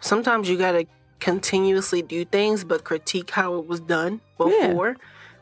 sometimes 0.00 0.46
you 0.48 0.58
got 0.58 0.72
to 0.72 0.84
continuously 1.20 2.02
do 2.02 2.24
things, 2.26 2.62
but 2.62 2.84
critique 2.84 3.30
how 3.30 3.54
it 3.58 3.66
was 3.66 3.80
done 3.80 4.20
before. 4.36 4.96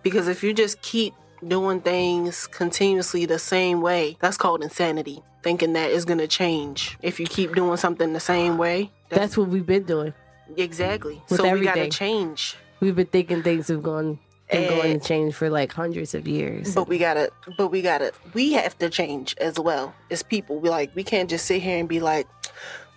Because 0.05 0.29
if 0.29 0.45
you 0.45 0.55
just 0.55 0.81
keep 0.83 1.13
doing 1.47 1.81
things 1.81 2.47
continuously 2.47 3.27
the 3.27 3.39
same 3.39 3.81
way, 3.81 4.17
that's 4.21 4.37
called 4.37 4.63
insanity. 4.63 5.23
Thinking 5.43 5.73
that 5.73 5.91
is 5.91 6.05
going 6.05 6.19
to 6.19 6.29
change. 6.29 6.97
If 7.03 7.19
you 7.19 7.27
keep 7.27 7.55
doing 7.55 7.77
something 7.79 8.13
the 8.13 8.21
same 8.21 8.59
way, 8.59 8.93
That's 9.09 9.37
what 9.37 9.49
we've 9.49 9.67
been 9.67 9.85
doing. 9.85 10.15
exactly. 10.57 11.21
With 11.29 11.41
so 11.41 11.53
we 11.53 11.63
got 11.63 11.75
to 11.75 11.89
change. 11.89 12.57
We've 12.81 12.97
been 12.97 13.07
thinking 13.07 13.43
things 13.43 13.69
have 13.69 13.83
gone 13.83 14.19
been 14.51 14.69
going 14.69 15.01
to 15.01 15.07
change 15.07 15.35
for 15.35 15.51
like 15.51 15.73
hundreds 15.73 16.15
of 16.15 16.27
years. 16.27 16.75
But 16.75 16.89
we 16.89 16.99
gotta, 16.99 17.31
but 17.57 17.69
we 17.69 17.83
gotta, 17.83 18.13
we 18.35 18.53
have 18.55 18.77
to 18.79 18.91
change 18.91 19.35
as 19.39 19.59
well 19.59 19.95
as 20.11 20.23
people. 20.23 20.59
We 20.59 20.69
like, 20.69 20.95
we 20.95 21.05
can't 21.05 21.31
just 21.31 21.47
sit 21.47 21.63
here 21.63 21.79
and 21.79 21.89
be 21.89 22.01
like, 22.01 22.27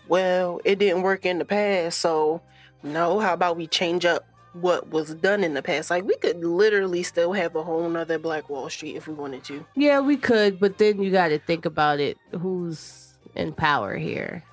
well, 0.07 0.59
it 0.65 0.79
didn't 0.79 1.03
work 1.03 1.25
in 1.25 1.37
the 1.39 1.45
past, 1.45 1.99
so 1.99 2.41
no. 2.81 3.19
How 3.19 3.33
about 3.33 3.55
we 3.57 3.67
change 3.67 4.05
up 4.05 4.25
what 4.53 4.89
was 4.89 5.15
done 5.15 5.43
in 5.43 5.53
the 5.53 5.61
past? 5.61 5.89
Like 5.89 6.03
we 6.03 6.15
could 6.17 6.43
literally 6.43 7.03
still 7.03 7.33
have 7.33 7.55
a 7.55 7.63
whole 7.63 7.87
nother 7.89 8.19
Black 8.19 8.49
Wall 8.49 8.69
Street 8.69 8.95
if 8.95 9.07
we 9.07 9.13
wanted 9.13 9.43
to. 9.45 9.65
Yeah, 9.75 9.99
we 9.99 10.17
could, 10.17 10.59
but 10.59 10.77
then 10.77 11.01
you 11.01 11.11
got 11.11 11.29
to 11.29 11.39
think 11.39 11.65
about 11.65 11.99
it. 11.99 12.17
Who's 12.31 13.13
in 13.35 13.53
power 13.53 13.95
here? 13.95 14.43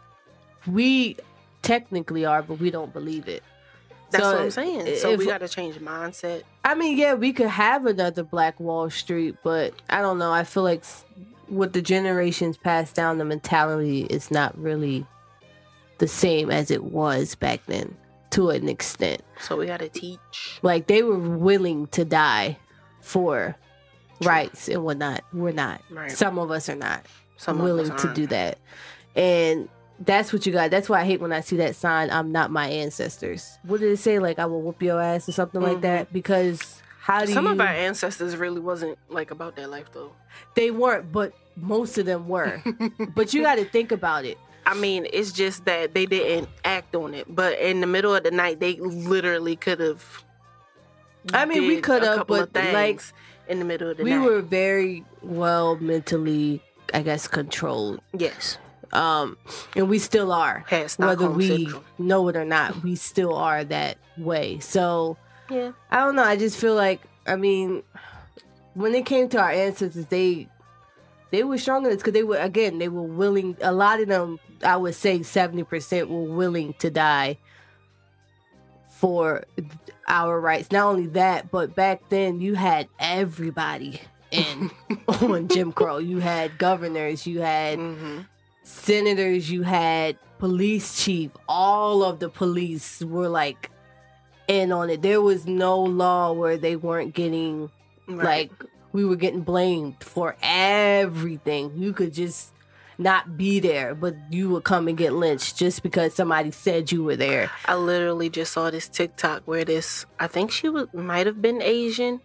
We 0.66 1.16
technically 1.62 2.24
are, 2.24 2.42
but 2.42 2.60
we 2.60 2.70
don't 2.70 2.92
believe 2.92 3.28
it. 3.28 3.42
That's 4.10 4.24
So, 4.24 4.32
what 4.32 4.40
I'm 4.42 4.50
saying. 4.50 4.96
So 4.96 5.10
if- 5.12 5.18
we 5.18 5.26
gotta 5.26 5.48
change 5.48 5.76
mindset. 5.76 6.42
I 6.64 6.74
mean, 6.74 6.96
yeah, 6.98 7.14
we 7.14 7.32
could 7.32 7.46
have 7.48 7.86
another 7.86 8.22
Black 8.22 8.58
Wall 8.60 8.90
Street, 8.90 9.36
but 9.42 9.72
I 9.88 10.00
don't 10.00 10.18
know. 10.18 10.32
I 10.32 10.44
feel 10.44 10.62
like 10.62 10.84
with 11.48 11.72
the 11.72 11.82
generations 11.82 12.56
passed 12.56 12.94
down, 12.94 13.18
the 13.18 13.24
mentality 13.24 14.02
is 14.02 14.30
not 14.30 14.56
really 14.58 15.06
the 15.98 16.08
same 16.08 16.50
as 16.50 16.70
it 16.70 16.84
was 16.84 17.34
back 17.34 17.60
then 17.66 17.96
to 18.30 18.50
an 18.50 18.68
extent. 18.68 19.22
So 19.40 19.56
we 19.56 19.66
gotta 19.66 19.88
teach. 19.88 20.58
Like 20.62 20.86
they 20.86 21.02
were 21.02 21.18
willing 21.18 21.86
to 21.88 22.04
die 22.04 22.58
for 23.00 23.56
True. 24.20 24.28
rights 24.28 24.68
and 24.68 24.84
whatnot. 24.84 25.22
We're 25.32 25.52
not. 25.52 25.82
Right. 25.90 26.10
Some 26.12 26.38
of 26.38 26.50
us 26.50 26.68
are 26.68 26.76
not 26.76 27.04
Some 27.36 27.58
of 27.58 27.64
willing 27.64 27.94
to 27.96 28.14
do 28.14 28.26
that. 28.28 28.58
And 29.16 29.68
that's 30.00 30.32
what 30.32 30.46
you 30.46 30.52
got. 30.52 30.70
That's 30.70 30.88
why 30.88 31.00
I 31.00 31.04
hate 31.04 31.20
when 31.20 31.32
I 31.32 31.40
see 31.40 31.56
that 31.56 31.76
sign, 31.76 32.10
I'm 32.10 32.32
not 32.32 32.50
my 32.50 32.68
ancestors. 32.68 33.58
What 33.64 33.80
did 33.80 33.92
it 33.92 33.98
say? 33.98 34.18
Like, 34.18 34.38
I 34.38 34.46
will 34.46 34.62
whoop 34.62 34.82
your 34.82 35.00
ass 35.00 35.28
or 35.28 35.32
something 35.32 35.60
like 35.60 35.78
Mhm. 35.78 35.82
that? 35.82 36.12
Because 36.12 36.82
how 37.00 37.24
do 37.24 37.32
Some 37.32 37.46
you. 37.46 37.52
of 37.52 37.60
our 37.60 37.66
ancestors 37.66 38.36
really 38.36 38.60
wasn't 38.60 38.98
like 39.08 39.30
about 39.30 39.56
that 39.56 39.70
life 39.70 39.86
though. 39.92 40.12
they 40.54 40.70
weren't, 40.70 41.10
but 41.12 41.32
most 41.56 41.98
of 41.98 42.06
them 42.06 42.28
were. 42.28 42.62
but 43.14 43.34
you 43.34 43.42
got 43.42 43.56
to 43.56 43.64
think 43.64 43.92
about 43.92 44.24
it. 44.24 44.38
I 44.66 44.74
mean, 44.74 45.06
it's 45.12 45.32
just 45.32 45.64
that 45.64 45.94
they 45.94 46.06
didn't 46.06 46.48
act 46.64 46.94
on 46.94 47.14
it. 47.14 47.26
But 47.34 47.58
in 47.58 47.80
the 47.80 47.86
middle 47.86 48.14
of 48.14 48.22
the 48.22 48.30
night, 48.30 48.60
they 48.60 48.74
literally 48.76 49.56
could 49.56 49.80
have. 49.80 50.24
I 51.34 51.44
mean, 51.44 51.66
we 51.66 51.80
could 51.80 52.02
have, 52.02 52.26
but, 52.26 52.54
like, 52.54 53.02
in 53.48 53.58
the 53.58 53.64
middle 53.64 53.90
of 53.90 53.96
the 53.96 54.04
We 54.04 54.10
night. 54.10 54.20
We 54.20 54.26
were 54.26 54.40
very 54.42 55.04
well 55.22 55.76
mentally, 55.76 56.62
I 56.94 57.02
guess, 57.02 57.26
controlled. 57.28 58.00
yes, 58.16 58.56
Um, 58.92 59.36
and 59.76 59.88
we 59.88 59.98
still 59.98 60.32
are. 60.32 60.64
had 60.68 60.92
Whether 60.98 61.30
we 61.30 61.72
know 61.98 62.28
it 62.28 62.36
or 62.36 62.44
not, 62.44 62.82
we 62.82 62.96
still 62.96 63.34
are 63.34 63.64
that 63.64 63.98
way. 64.16 64.58
So 64.58 65.16
Yeah, 65.48 65.72
I 65.90 65.98
don't 65.98 66.16
know. 66.16 66.24
I 66.24 66.36
just 66.36 66.58
feel 66.58 66.74
like 66.74 67.00
I 67.26 67.36
mean, 67.36 67.82
when 68.74 68.94
it 68.94 69.06
came 69.06 69.28
to 69.30 69.40
our 69.40 69.50
ancestors, 69.50 70.06
they 70.06 70.48
they 71.30 71.44
were 71.44 71.58
strong 71.58 71.84
in 71.84 71.90
this 71.90 71.98
because 71.98 72.12
they 72.14 72.24
were 72.24 72.38
again 72.38 72.78
they 72.78 72.88
were 72.88 73.02
willing. 73.02 73.56
A 73.60 73.72
lot 73.72 74.00
of 74.00 74.08
them, 74.08 74.38
I 74.64 74.76
would 74.76 74.94
say, 74.94 75.22
seventy 75.22 75.62
percent 75.64 76.08
were 76.10 76.22
willing 76.22 76.74
to 76.80 76.90
die 76.90 77.38
for 78.90 79.44
our 80.08 80.40
rights. 80.40 80.70
Not 80.72 80.86
only 80.86 81.06
that, 81.08 81.50
but 81.50 81.74
back 81.74 82.08
then 82.08 82.40
you 82.40 82.54
had 82.54 82.88
everybody 82.98 84.00
in 84.30 84.70
on 85.08 85.48
Jim 85.48 85.72
Crow. 85.72 85.98
You 85.98 86.18
had 86.18 86.58
governors, 86.58 87.26
you 87.26 87.40
had 87.40 87.78
hmm 87.78 88.20
senators, 88.70 89.50
you 89.50 89.62
had 89.62 90.16
police 90.38 91.02
chief, 91.04 91.30
all 91.48 92.02
of 92.02 92.18
the 92.18 92.28
police 92.28 93.02
were 93.02 93.28
like 93.28 93.70
in 94.48 94.72
on 94.72 94.90
it. 94.90 95.02
There 95.02 95.20
was 95.20 95.46
no 95.46 95.80
law 95.80 96.32
where 96.32 96.56
they 96.56 96.76
weren't 96.76 97.14
getting 97.14 97.70
like 98.08 98.50
we 98.92 99.04
were 99.04 99.16
getting 99.16 99.42
blamed 99.42 100.02
for 100.02 100.36
everything. 100.42 101.72
You 101.76 101.92
could 101.92 102.12
just 102.12 102.52
not 102.98 103.36
be 103.36 103.60
there, 103.60 103.94
but 103.94 104.14
you 104.30 104.50
would 104.50 104.64
come 104.64 104.86
and 104.86 104.96
get 104.96 105.12
lynched 105.12 105.56
just 105.56 105.82
because 105.82 106.14
somebody 106.14 106.50
said 106.50 106.92
you 106.92 107.02
were 107.02 107.16
there. 107.16 107.50
I 107.64 107.76
literally 107.76 108.28
just 108.28 108.52
saw 108.52 108.70
this 108.70 108.88
TikTok 108.88 109.42
where 109.46 109.64
this, 109.64 110.04
I 110.18 110.26
think 110.26 110.50
she 110.50 110.68
was 110.68 110.86
might 110.92 111.26
have 111.26 111.40
been 111.40 111.62
Asian, 111.62 112.20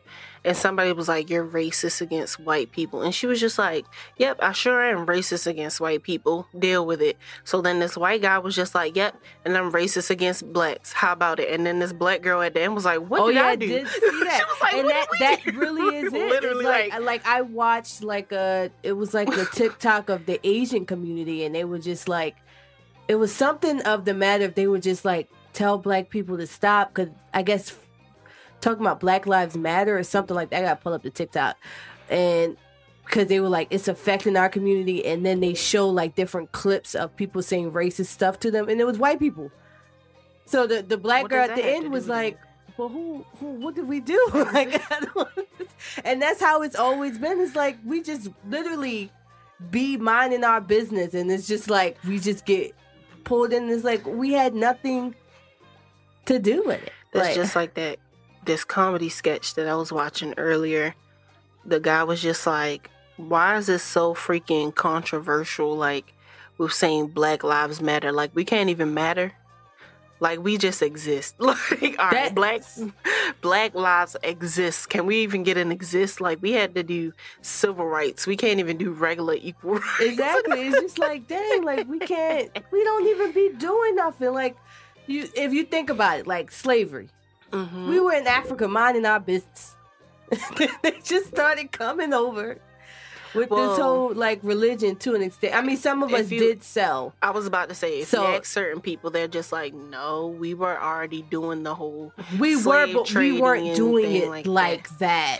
and 0.45 0.55
somebody 0.55 0.93
was 0.93 1.07
like, 1.07 1.29
"You're 1.29 1.45
racist 1.45 2.01
against 2.01 2.39
white 2.39 2.71
people," 2.71 3.01
and 3.01 3.13
she 3.13 3.25
was 3.25 3.39
just 3.39 3.57
like, 3.57 3.85
"Yep, 4.17 4.37
I 4.41 4.51
sure 4.51 4.81
am 4.83 5.07
racist 5.07 5.47
against 5.47 5.81
white 5.81 6.03
people. 6.03 6.47
Deal 6.57 6.85
with 6.85 7.01
it." 7.01 7.17
So 7.43 7.61
then 7.61 7.79
this 7.79 7.97
white 7.97 8.21
guy 8.21 8.37
was 8.37 8.55
just 8.55 8.75
like, 8.75 8.95
"Yep, 8.95 9.19
and 9.43 9.57
I'm 9.57 9.71
racist 9.71 10.11
against 10.11 10.53
blacks. 10.53 10.93
How 10.93 11.13
about 11.13 11.39
it?" 11.39 11.49
And 11.51 11.65
then 11.65 11.79
this 11.79 11.91
black 11.91 12.21
girl 12.21 12.41
at 12.41 12.53
the 12.53 12.61
end 12.61 12.75
was 12.75 12.85
like, 12.85 12.99
"What 12.99 13.21
oh 13.21 13.27
did 13.27 13.35
yeah, 13.35 13.43
I 13.43 13.49
I 13.49 13.55
did 13.55 13.87
see 13.87 13.99
that. 13.99 14.37
she 14.37 14.43
was 14.45 14.61
like, 14.61 14.73
and 14.75 14.85
"What 14.85 15.07
that 15.19 15.39
that 15.43 15.55
really 15.55 15.97
is 16.05 16.13
it. 16.13 16.29
Literally, 16.29 16.63
like, 16.63 16.91
like, 16.91 17.01
like 17.01 17.25
I 17.25 17.41
watched 17.41 18.03
like 18.03 18.31
a 18.31 18.69
it 18.83 18.93
was 18.93 19.13
like 19.13 19.29
the 19.29 19.45
TikTok 19.53 20.09
of 20.09 20.27
the 20.27 20.39
Asian 20.47 20.85
community, 20.85 21.43
and 21.43 21.55
they 21.55 21.65
were 21.65 21.79
just 21.79 22.07
like, 22.07 22.35
it 23.07 23.15
was 23.15 23.33
something 23.33 23.81
of 23.81 24.05
the 24.05 24.13
matter. 24.13 24.45
If 24.45 24.55
they 24.55 24.67
were 24.67 24.79
just 24.79 25.05
like 25.05 25.29
tell 25.53 25.77
black 25.79 26.09
people 26.09 26.37
to 26.37 26.45
stop, 26.45 26.93
because 26.93 27.11
I 27.33 27.41
guess 27.41 27.75
talking 28.61 28.81
about 28.81 28.99
Black 28.99 29.25
Lives 29.27 29.55
Matter 29.55 29.97
or 29.97 30.03
something 30.03 30.35
like 30.35 30.49
that. 30.49 30.59
I 30.59 30.67
got 30.67 30.75
to 30.75 30.83
pull 30.83 30.93
up 30.93 31.03
the 31.03 31.09
TikTok, 31.09 31.57
and 32.09 32.57
because 33.05 33.27
they 33.27 33.39
were 33.39 33.49
like 33.49 33.67
it's 33.69 33.87
affecting 33.87 34.35
our 34.35 34.49
community, 34.49 35.05
and 35.05 35.25
then 35.25 35.39
they 35.39 35.53
show 35.53 35.89
like 35.89 36.15
different 36.15 36.51
clips 36.51 36.95
of 36.95 37.15
people 37.15 37.41
saying 37.41 37.71
racist 37.71 38.07
stuff 38.07 38.39
to 38.39 38.51
them, 38.51 38.69
and 38.69 38.79
it 38.79 38.85
was 38.85 38.97
white 38.97 39.19
people. 39.19 39.51
So 40.45 40.67
the 40.67 40.81
the 40.81 40.97
black 40.97 41.23
What 41.23 41.31
girl 41.31 41.43
at 41.43 41.55
the 41.55 41.61
that 41.61 41.63
have 41.63 41.79
to 41.79 41.85
end 41.85 41.91
was 41.91 42.07
like, 42.07 42.39
well, 42.77 42.89
who, 42.89 43.25
who, 43.39 43.51
what 43.51 43.75
did 43.75 43.87
we 43.87 43.99
do? 43.99 44.19
like, 44.33 44.91
I 44.91 44.99
don't, 44.99 45.29
and 46.03 46.21
that's 46.21 46.41
how 46.41 46.61
it's 46.61 46.75
always 46.75 47.17
been. 47.17 47.39
It's 47.39 47.55
like 47.55 47.77
we 47.85 48.01
just 48.01 48.29
literally 48.47 49.11
be 49.71 49.97
minding 49.97 50.43
our 50.43 50.61
business, 50.61 51.13
and 51.13 51.31
it's 51.31 51.47
just 51.47 51.69
like 51.69 51.97
we 52.03 52.19
just 52.19 52.45
get 52.45 52.73
pulled 53.23 53.53
in. 53.53 53.69
It's 53.69 53.83
like 53.83 54.05
we 54.05 54.33
had 54.33 54.53
nothing 54.53 55.15
to 56.25 56.39
do 56.39 56.63
with 56.63 56.83
it. 56.83 56.91
That's 57.13 57.27
Like, 57.27 57.35
just 57.35 57.55
like 57.55 57.73
that 57.75 57.99
this 58.45 58.63
comedy 58.63 59.09
sketch 59.09 59.55
that 59.55 59.67
I 59.67 59.75
was 59.75 59.91
watching 59.91 60.33
earlier. 60.37 60.95
The 61.65 61.79
guy 61.79 62.03
was 62.03 62.21
just 62.21 62.45
like, 62.45 62.89
"Why 63.17 63.57
is 63.57 63.67
this 63.67 63.83
so 63.83 64.13
freaking 64.13 64.73
controversial? 64.73 65.75
Like, 65.75 66.13
with 66.57 66.73
saying 66.73 67.07
Black 67.07 67.43
Lives 67.43 67.81
Matter. 67.81 68.11
Like, 68.11 68.31
we 68.33 68.45
can't 68.45 68.69
even 68.69 68.93
matter. 68.93 69.33
Like, 70.19 70.39
we 70.39 70.57
just 70.57 70.81
exist. 70.81 71.35
Like, 71.39 71.99
all 71.99 72.09
right, 72.09 72.33
black 72.33 72.61
Black 73.41 73.75
lives 73.75 74.15
exist. 74.23 74.89
Can 74.89 75.05
we 75.05 75.17
even 75.23 75.43
get 75.43 75.57
an 75.57 75.71
exist? 75.71 76.21
Like, 76.21 76.41
we 76.41 76.53
had 76.53 76.73
to 76.75 76.83
do 76.83 77.11
civil 77.41 77.85
rights. 77.85 78.25
We 78.25 78.37
can't 78.37 78.59
even 78.59 78.77
do 78.77 78.91
regular 78.91 79.35
equal 79.35 79.73
rights. 79.75 79.99
exactly. 79.99 80.67
It's 80.67 80.79
just 80.79 80.99
like, 80.99 81.27
dang, 81.27 81.63
like 81.63 81.87
we 81.87 81.99
can't, 81.99 82.49
we 82.71 82.83
don't 82.83 83.07
even 83.07 83.31
be 83.33 83.51
doing 83.57 83.95
nothing. 83.95 84.33
Like 84.33 84.55
you, 85.07 85.27
if 85.35 85.53
you 85.53 85.63
think 85.65 85.89
about 85.89 86.19
it, 86.19 86.27
like 86.27 86.51
slavery. 86.51 87.09
Mhm. 87.55 87.87
We 87.89 87.99
were 87.99 88.13
in 88.13 88.27
Africa 88.27 88.67
minding 88.67 89.05
our 89.05 89.19
business. 89.19 89.75
they 90.81 90.91
just 91.03 91.27
started 91.27 91.71
coming 91.71 92.13
over. 92.13 92.57
with 93.33 93.49
this 93.49 93.77
whole 93.77 94.13
like 94.13 94.39
religion 94.43 94.95
to 94.95 95.13
an 95.13 95.21
extent. 95.21 95.53
I 95.53 95.61
mean, 95.61 95.75
some 95.75 96.01
of 96.03 96.09
If 96.13 96.19
us 96.21 96.31
you- 96.31 96.39
did 96.39 96.63
sell. 96.63 97.13
I 97.21 97.31
was 97.31 97.45
about 97.45 97.67
to 97.67 97.75
say, 97.75 97.99
if 97.99 98.07
So- 98.07 98.21
you 98.25 98.35
ask 98.35 98.45
certain 98.45 98.79
people, 98.79 99.09
they're 99.11 99.27
just 99.27 99.51
like, 99.51 99.73
no, 99.73 100.27
we 100.27 100.53
were 100.53 100.81
already 100.81 101.21
doing 101.23 101.63
the 101.63 101.75
whole. 101.75 102.13
We 102.39 102.55
were, 102.55 102.87
but 102.93 103.13
we 103.13 103.41
weren't 103.41 103.75
doing 103.75 104.15
it 104.15 104.29
like 104.29 104.47
like, 104.47 104.87
that. 104.99 104.99
that. 104.99 105.39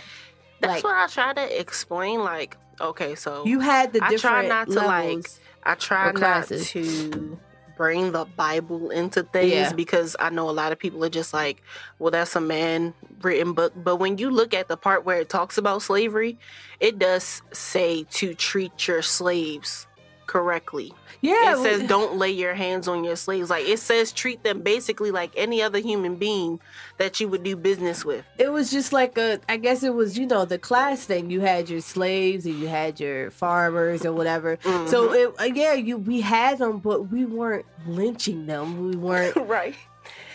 That's 0.60 0.74
Like- 0.74 0.84
what 0.84 0.94
I 0.94 1.06
try 1.06 1.32
to 1.32 1.58
explain. 1.60 2.20
Like, 2.20 2.58
okay, 2.82 3.14
so 3.14 3.46
You 3.46 3.60
had 3.60 3.94
the 3.94 4.04
I 4.04 4.14
try 4.16 4.46
not 4.46 4.68
to, 4.68 4.74
like. 4.74 5.26
I 5.62 5.74
try 5.74 6.06
not 6.06 6.14
classes. 6.16 6.70
to 6.72 7.38
bring 7.76 8.12
the 8.12 8.24
Bible 8.24 8.90
into 8.90 9.22
things 9.22 9.52
Yeah. 9.52 9.72
because 9.72 10.16
I 10.18 10.30
know 10.30 10.48
a 10.48 10.52
lot 10.52 10.72
of 10.72 10.78
people 10.78 11.04
are 11.04 11.10
just 11.10 11.32
like, 11.34 11.62
well, 11.98 12.10
that's 12.10 12.34
a 12.36 12.40
man 12.40 12.94
written 13.22 13.52
book. 13.52 13.72
But 13.76 13.96
when 13.96 14.18
you 14.18 14.30
look 14.30 14.54
at 14.54 14.68
the 14.68 14.76
part 14.76 15.04
where 15.04 15.20
it 15.20 15.28
talks 15.28 15.58
about 15.58 15.82
slavery, 15.82 16.38
it 16.80 16.98
does 16.98 17.42
say 17.52 18.04
to 18.12 18.34
treat 18.34 18.88
your 18.88 19.02
slaves 19.02 19.85
correctly. 20.26 20.92
yeah, 21.20 21.54
it 21.54 21.62
says 21.62 21.88
don't 21.88 22.16
lay 22.16 22.30
your 22.30 22.54
hands 22.54 22.88
on 22.88 23.04
your 23.04 23.16
slaves. 23.16 23.50
Like 23.50 23.66
it 23.66 23.78
says 23.78 24.12
treat 24.12 24.42
them 24.42 24.60
basically 24.62 25.10
like 25.10 25.32
any 25.36 25.62
other 25.62 25.78
human 25.78 26.16
being 26.16 26.60
that 26.98 27.20
you 27.20 27.28
would 27.28 27.42
do 27.42 27.56
business 27.56 28.04
with. 28.04 28.24
it 28.38 28.50
was 28.50 28.70
just 28.70 28.92
like 28.92 29.18
a 29.18 29.38
i 29.48 29.56
guess 29.56 29.82
it 29.82 29.94
was 29.94 30.16
you 30.18 30.26
know 30.26 30.44
the 30.44 30.58
class 30.58 31.04
thing 31.04 31.30
you 31.30 31.40
had 31.40 31.68
your 31.68 31.80
slaves 31.80 32.46
and 32.46 32.58
you 32.58 32.66
had 32.68 32.98
your 32.98 33.30
farmers 33.30 34.04
or 34.06 34.12
whatever 34.12 34.58
so 34.86 35.12
it, 35.12 35.34
uh, 35.38 35.44
yeah 35.44 35.74
you 35.74 35.98
we 35.98 36.20
had 36.22 36.58
them 36.58 36.78
but 36.78 37.10
we 37.10 37.24
weren't 37.26 37.66
lynching 37.86 38.46
them 38.46 38.88
we 38.88 38.96
weren't 38.96 39.36
right. 39.46 39.74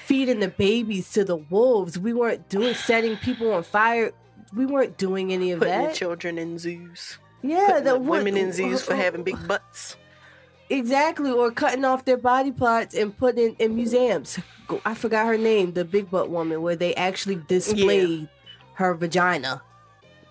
feeding 0.06 0.40
the 0.40 0.48
babies 0.50 1.12
to 1.12 1.24
the 1.24 1.36
wolves 1.38 1.98
we 1.98 2.14
weren't 2.14 2.48
doing 2.50 2.76
setting 2.76 3.18
people 3.18 3.52
on 3.52 3.64
fire 3.64 4.12
we 4.54 4.66
weren't 4.66 4.98
doing 4.98 5.32
any 5.34 5.52
of 5.52 5.60
Putting 5.60 5.82
that 5.82 5.96
children 5.96 6.38
in 6.38 6.60
zoos. 6.60 7.18
Yeah 7.44 7.80
the 7.80 7.98
women 7.98 8.38
in 8.38 8.52
zoos 8.54 8.82
for 8.84 8.94
uh, 8.94 8.98
having 8.98 9.24
big 9.24 9.38
butts. 9.48 9.96
exactly 10.70 11.32
or 11.32 11.52
cutting 11.52 11.84
off 11.86 12.06
their 12.06 12.18
body 12.18 12.52
parts 12.52 12.96
and 12.96 13.18
putting 13.18 13.56
in 13.60 13.76
museums 13.76 14.40
i 14.86 14.94
forgot 14.94 15.26
her 15.28 15.38
name 15.38 15.74
the 15.74 15.84
big 15.84 16.10
butt 16.10 16.30
woman 16.30 16.62
where 16.62 16.76
they 16.76 16.94
actually 16.96 17.36
displayed 17.48 18.28
her 18.74 18.94
vagina 18.94 19.62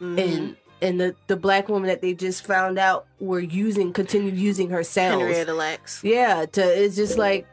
Mhm. 0.00 0.18
and 0.18 0.56
and 0.80 0.98
the 0.98 1.14
the 1.26 1.36
black 1.36 1.68
woman 1.68 1.88
that 1.88 2.00
they 2.00 2.14
just 2.14 2.46
found 2.46 2.78
out 2.78 3.06
were 3.18 3.38
using 3.40 3.92
continued 3.92 4.38
using 4.38 4.70
her 4.70 4.82
cells. 4.82 5.20
Henrietta 5.20 5.52
Lacks. 5.52 6.02
Yeah, 6.02 6.46
to 6.46 6.62
it's 6.62 6.96
just 6.96 7.18
like 7.18 7.46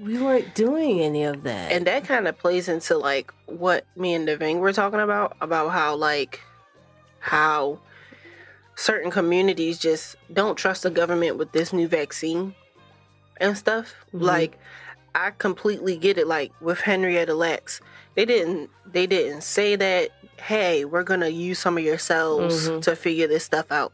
we 0.00 0.22
weren't 0.22 0.54
doing 0.54 1.00
any 1.00 1.24
of 1.24 1.42
that. 1.42 1.72
And 1.72 1.84
that 1.88 2.04
kind 2.04 2.28
of 2.28 2.38
plays 2.38 2.68
into 2.68 2.96
like 2.96 3.34
what 3.46 3.86
me 3.96 4.14
and 4.14 4.28
Devang 4.28 4.60
were 4.60 4.72
talking 4.72 5.00
about 5.00 5.36
about 5.40 5.70
how 5.70 5.96
like 5.96 6.38
how 7.18 7.80
certain 8.80 9.10
communities 9.10 9.78
just 9.78 10.16
don't 10.32 10.56
trust 10.56 10.82
the 10.84 10.90
government 10.90 11.36
with 11.36 11.52
this 11.52 11.70
new 11.72 11.86
vaccine 11.86 12.54
and 13.36 13.56
stuff. 13.56 13.94
Mhm. 14.14 14.22
Like 14.22 14.58
I 15.14 15.32
completely 15.36 15.96
get 15.98 16.16
it. 16.18 16.26
Like 16.26 16.50
with 16.62 16.80
Henrietta 16.80 17.34
Lacks, 17.34 17.80
they 18.14 18.24
didn't 18.24 18.70
they 18.86 19.06
didn't 19.06 19.42
say 19.42 19.76
that. 19.76 20.10
Hey, 20.38 20.86
we're 20.86 21.02
gonna 21.02 21.28
use 21.28 21.58
some 21.58 21.76
of 21.76 21.84
your 21.84 21.98
cells 21.98 22.68
Mhm. 22.70 22.80
to 22.82 22.96
figure 22.96 23.26
this 23.26 23.44
stuff 23.44 23.70
out. 23.70 23.92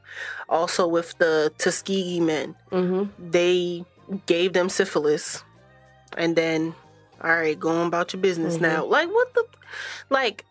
Also 0.48 0.86
with 0.86 1.18
the 1.18 1.52
Tuskegee 1.58 2.20
men, 2.20 2.54
hmm 2.70 3.04
they 3.18 3.84
gave 4.26 4.52
them 4.52 4.68
syphilis 4.68 5.42
and 6.16 6.36
then 6.36 6.72
all 7.24 7.30
right 7.34 7.58
go 7.58 7.70
on 7.70 7.88
about 7.88 8.12
your 8.12 8.22
business 8.22 8.58
Mhm. 8.58 8.60
now 8.60 8.84
like 8.84 9.08
what 9.08 9.34
the 9.34 9.44
like 10.10 10.44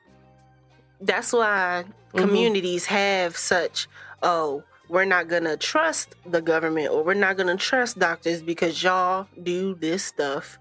that's 1.00 1.32
why 1.32 1.86
Mhm. 2.14 2.18
communities 2.18 2.86
have 2.88 3.38
such 3.38 3.88
oh 4.26 4.64
we're 4.90 5.06
not 5.06 5.28
gonna 5.30 5.56
trust 5.58 6.16
the 6.26 6.42
government 6.42 6.90
or 6.92 7.04
we're 7.04 7.14
not 7.16 7.38
gonna 7.38 7.56
trust 7.58 7.98
doctors 7.98 8.42
because 8.42 8.84
y'all 8.84 9.28
do 9.42 9.74
this 9.76 10.04
stuff. 10.04 10.60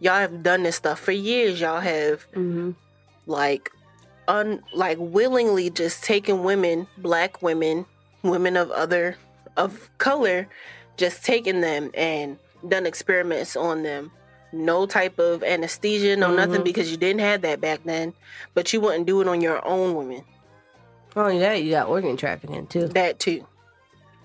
Y'all 0.00 0.18
have 0.18 0.42
done 0.42 0.64
this 0.64 0.76
stuff 0.76 0.98
for 1.00 1.12
years. 1.12 1.60
Y'all 1.60 1.80
have 1.80 2.24
hmm 2.34 2.72
like 3.26 3.70
un 4.28 4.62
like 4.74 4.98
willingly 5.00 5.70
just 5.70 6.02
taking 6.04 6.42
women 6.44 6.86
black 6.98 7.40
women 7.42 7.86
women 8.22 8.56
of 8.56 8.70
other 8.70 9.16
of 9.56 9.90
color 9.98 10.46
just 10.98 11.24
taking 11.24 11.60
them 11.62 11.90
and 11.94 12.38
done 12.68 12.84
experiments 12.86 13.56
on 13.56 13.82
them. 13.82 14.10
No 14.52 14.84
type 14.86 15.18
of 15.18 15.42
anesthesia 15.42 16.16
no 16.16 16.34
nothing 16.34 16.60
Mhm. 16.60 16.64
because 16.64 16.90
you 16.90 16.96
didn't 16.96 17.20
have 17.20 17.40
that 17.42 17.60
back 17.60 17.80
then 17.84 18.12
but 18.54 18.72
you 18.72 18.80
wouldn't 18.80 19.06
do 19.06 19.20
it 19.22 19.28
on 19.28 19.40
your 19.40 19.66
own 19.66 19.94
women 19.94 20.22
Not 21.16 21.26
only 21.26 21.38
that, 21.38 21.62
you 21.62 21.70
got 21.70 21.88
organ 21.88 22.16
trafficking 22.16 22.66
too, 22.66 22.88
that 22.88 23.18
too 23.18 23.46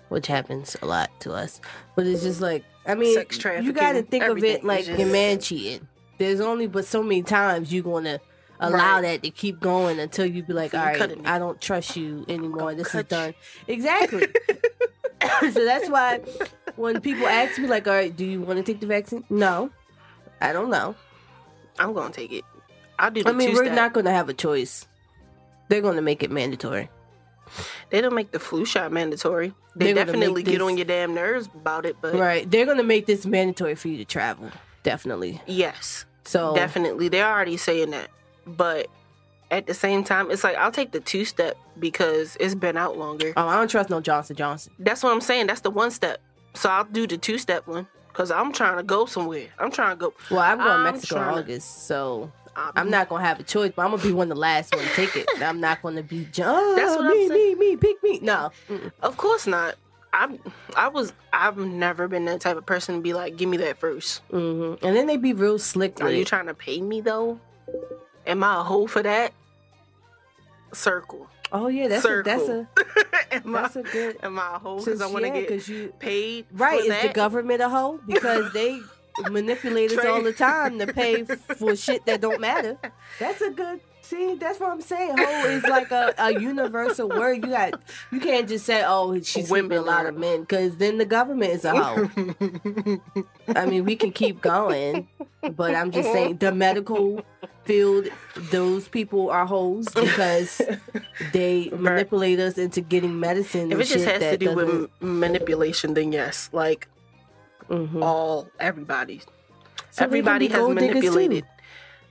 which 0.10 0.26
happens 0.28 0.76
a 0.82 0.86
lot 0.88 1.12
to 1.22 1.32
us. 1.34 1.62
But 1.96 2.08
it's 2.08 2.24
just 2.24 2.42
like 2.42 2.64
I 2.86 2.96
mean, 2.96 3.14
Sex 3.14 3.38
you 3.62 3.72
got 3.72 3.92
to 3.94 4.02
think 4.02 4.24
of 4.24 4.44
it 4.44 4.64
like 4.64 4.86
just- 4.86 5.00
your 5.00 5.08
man 5.10 5.40
cheating. 5.40 5.88
There's 6.18 6.42
only 6.42 6.68
but 6.68 6.86
so 6.86 7.02
many 7.02 7.22
times 7.24 7.72
you're 7.74 7.84
gonna 7.84 8.20
allow 8.60 8.96
Right. 8.96 9.02
that 9.04 9.24
to 9.24 9.30
keep 9.30 9.60
going 9.62 10.00
until 10.00 10.26
you 10.26 10.44
be 10.44 10.52
like, 10.52 10.74
all 10.74 10.84
right. 10.84 11.18
I 11.26 11.40
don't 11.40 11.62
trust 11.62 11.96
you 11.96 12.26
anymore. 12.28 12.76
This 12.76 12.88
is 12.88 12.92
cut 12.92 13.06
you. 13.12 13.18
done. 13.18 13.34
Exactly. 13.68 14.28
so 15.52 15.64
that's 15.66 15.90
why 15.90 16.20
when 16.76 17.00
people 17.02 17.26
ask 17.28 17.58
me 17.60 17.68
like, 17.68 17.88
all 17.88 17.94
right, 17.94 18.14
do 18.16 18.26
you 18.26 18.42
want 18.42 18.58
to 18.58 18.64
take 18.64 18.82
the 18.82 18.88
vaccine? 18.88 19.24
No, 19.30 19.70
I 20.42 20.52
don't 20.54 20.70
know. 20.70 20.96
i'm 21.78 21.94
gonna 21.94 22.14
take 22.14 22.32
it 22.34 22.44
i'll 22.98 23.12
do 23.12 23.24
the 23.24 23.30
I 23.30 23.34
mean, 23.34 23.54
we're 23.54 23.72
not 23.74 23.94
going 23.94 24.06
to 24.06 24.12
have 24.12 24.28
a 24.28 24.34
choice. 24.34 24.88
They're 25.70 25.82
going 25.82 25.96
to 25.96 26.02
make 26.02 26.22
it 26.24 26.30
mandatory. 26.32 26.90
they 27.90 28.02
don't 28.02 28.14
make 28.14 28.32
the 28.32 28.40
flu 28.40 28.64
shot 28.66 28.92
mandatory 28.92 29.54
they 29.76 29.94
They're 29.94 30.06
definitely 30.06 30.44
get 30.44 30.60
this- 30.60 30.62
on 30.62 30.78
your 30.78 30.86
damn 30.86 31.16
nerves 31.16 31.48
about 31.48 31.86
it 31.86 31.96
but 32.02 32.14
Right. 32.16 32.50
They're 32.50 32.66
going 32.66 32.78
to 32.78 32.84
make 32.84 33.06
this 33.08 33.26
mandatory 33.26 33.74
for 33.76 33.88
you 33.88 33.98
to 33.98 34.06
travel. 34.06 34.52
Definitely. 34.84 35.42
yes 35.48 36.06
So 36.26 36.54
Definitely. 36.56 37.08
They're 37.10 37.26
already 37.28 37.58
saying 37.58 37.90
that. 37.92 38.10
But 38.46 38.88
at 39.52 39.66
the 39.66 39.74
same 39.74 40.04
time, 40.04 40.30
it's 40.30 40.44
like 40.44 40.56
I'll 40.58 40.72
take 40.72 40.92
the 40.92 41.00
two 41.00 41.26
step 41.26 41.58
because 41.80 42.38
it's 42.40 42.54
been 42.56 42.78
out 42.78 42.98
longer. 42.98 43.34
Oh, 43.36 43.48
I 43.48 43.56
don't 43.58 43.68
trust 43.70 43.90
no 43.90 44.00
Johnson 44.00 44.36
Johnson. 44.36 44.74
That's 44.78 45.02
what 45.02 45.12
I'm 45.12 45.22
saying. 45.22 45.48
That's 45.48 45.62
the 45.62 45.72
one 45.72 45.90
step. 45.92 46.20
So 46.54 46.70
I'll 46.70 46.84
do 46.84 47.08
the 47.08 47.18
two 47.18 47.38
step 47.40 47.66
one 47.68 47.88
because 48.10 48.30
I'm 48.32 48.52
trying 48.54 48.78
to 48.78 48.84
go 48.84 49.06
somewhere. 49.08 49.48
I'm 49.60 49.72
trying 49.72 49.92
to 49.92 49.96
go. 50.00 50.14
Well, 50.30 50.40
I'm 50.42 50.58
going 50.58 50.68
to 50.70 50.74
I'm 50.74 50.84
Mexico 50.84 51.16
in 51.18 51.38
August, 51.40 51.88
so 51.88 52.32
I'm, 52.68 52.72
I'm 52.76 52.90
not 52.90 53.10
to 53.22 53.28
have 53.28 53.40
a 53.40 53.44
choice. 53.44 53.72
But 53.76 53.84
I'm 53.84 53.90
to 54.02 54.08
be 54.08 54.14
one 54.14 54.32
of 54.32 54.36
the 54.36 54.42
last 54.42 54.76
one 54.76 54.84
to 54.84 54.92
take 54.94 55.16
it. 55.16 55.28
I'm 55.42 55.60
not 55.60 55.82
to 55.96 56.04
be 56.04 56.26
John. 56.32 56.76
That's 56.76 56.96
what 56.96 57.06
I'm 57.06 57.12
me, 57.12 57.30
me, 57.30 57.56
me, 57.56 57.76
pick 57.78 58.02
me. 58.04 58.20
No. 58.22 58.52
Mm-mm. 58.70 58.92
Of 59.02 59.18
course 59.18 59.48
not. 59.48 59.76
I'm. 60.14 60.40
I 60.76 60.88
was. 60.90 61.14
I've 61.32 61.58
never 61.58 62.08
been 62.08 62.26
that 62.26 62.42
type 62.42 62.58
of 62.58 62.66
person 62.66 62.96
to 62.96 63.02
be 63.02 63.14
like, 63.14 63.38
give 63.38 63.48
me 63.50 63.58
that 63.58 63.80
1st 63.80 64.20
hmm 64.32 64.74
And 64.86 64.96
then 64.96 65.08
they 65.08 65.18
be 65.18 65.34
real 65.34 65.60
slick 65.60 66.02
Are 66.02 66.06
with 66.06 66.16
you 66.16 66.22
it. 66.22 66.28
trying 66.28 66.48
to 66.48 66.54
pay 66.54 66.82
me 66.82 67.02
though? 67.02 67.40
Am 68.26 68.44
I 68.44 68.60
a 68.60 68.64
hoe 68.64 68.88
for 68.88 69.04
that? 69.04 69.34
Circle. 70.74 71.28
oh 71.52 71.68
yeah, 71.68 71.88
that's 71.88 72.06
a, 72.06 72.22
that's 72.24 72.48
a 72.48 72.68
am, 73.32 73.56
I, 73.56 73.62
that's 73.64 73.76
a 73.76 73.82
good. 73.84 74.18
am 74.22 74.38
I 74.38 74.56
a 74.56 74.60
hoe 74.60 74.78
because 74.78 75.02
I 75.02 75.08
want 75.08 75.26
to 75.26 75.30
yeah, 75.30 75.42
get 75.48 75.68
you 75.68 75.92
paid? 76.00 76.46
right 76.52 76.80
is 76.86 77.02
the 77.02 77.10
government 77.10 77.62
a 77.62 77.70
hoe 77.70 78.00
because 78.06 78.52
they 78.54 78.82
manipulate 79.30 79.92
us 79.92 80.06
all 80.06 80.22
the 80.22 80.34
time 80.34 80.80
to 80.80 80.88
pay 80.88 81.24
for 81.24 81.76
shit 81.76 82.06
that 82.06 82.22
don't 82.22 82.42
matter. 82.42 82.78
That's 83.20 83.42
a 83.42 83.52
good. 83.52 83.82
See, 84.02 84.34
that's 84.36 84.60
what 84.60 84.72
I'm 84.72 84.82
saying. 84.82 85.18
Hoe 85.18 85.46
is 85.46 85.64
like 85.66 85.92
a, 85.92 86.16
a 86.18 86.40
universal 86.40 87.10
word. 87.10 87.46
You 87.46 87.52
got 87.52 87.80
you 88.12 88.20
can't 88.20 88.50
just 88.50 88.66
say, 88.66 88.84
"Oh, 88.84 89.22
she's 89.22 89.50
sleeping 89.50 89.78
a 89.78 89.82
lot 89.82 90.08
of 90.08 90.18
men," 90.18 90.42
because 90.42 90.78
then 90.78 90.98
the 90.98 91.06
government 91.06 91.52
is 91.52 91.64
a 91.64 91.76
hoe. 91.76 92.10
I 93.56 93.68
mean, 93.68 93.86
we 93.86 93.96
can 93.96 94.12
keep 94.12 94.42
going, 94.42 95.08
but 95.56 95.76
I'm 95.76 95.92
just 95.92 96.12
saying 96.12 96.38
the 96.38 96.52
medical 96.52 97.24
field, 97.70 98.08
those 98.50 98.88
people 98.88 99.30
are 99.30 99.46
hoes 99.46 99.88
because 99.90 100.60
they 101.34 101.70
manipulate 101.78 102.40
us 102.40 102.58
into 102.58 102.82
getting 102.82 103.20
medicine. 103.20 103.72
If 103.72 103.80
it 103.80 103.84
just 103.86 104.06
has 104.06 104.20
to 104.22 104.38
do 104.38 104.56
with 104.56 104.90
manipulation, 105.02 105.94
then 105.94 106.12
yes, 106.12 106.50
like 106.52 106.88
Mhm. 107.70 108.04
all 108.04 108.50
everybody, 108.60 109.22
So 109.92 110.04
everybody 110.04 110.48
has 110.48 110.68
manipulated. 110.68 111.46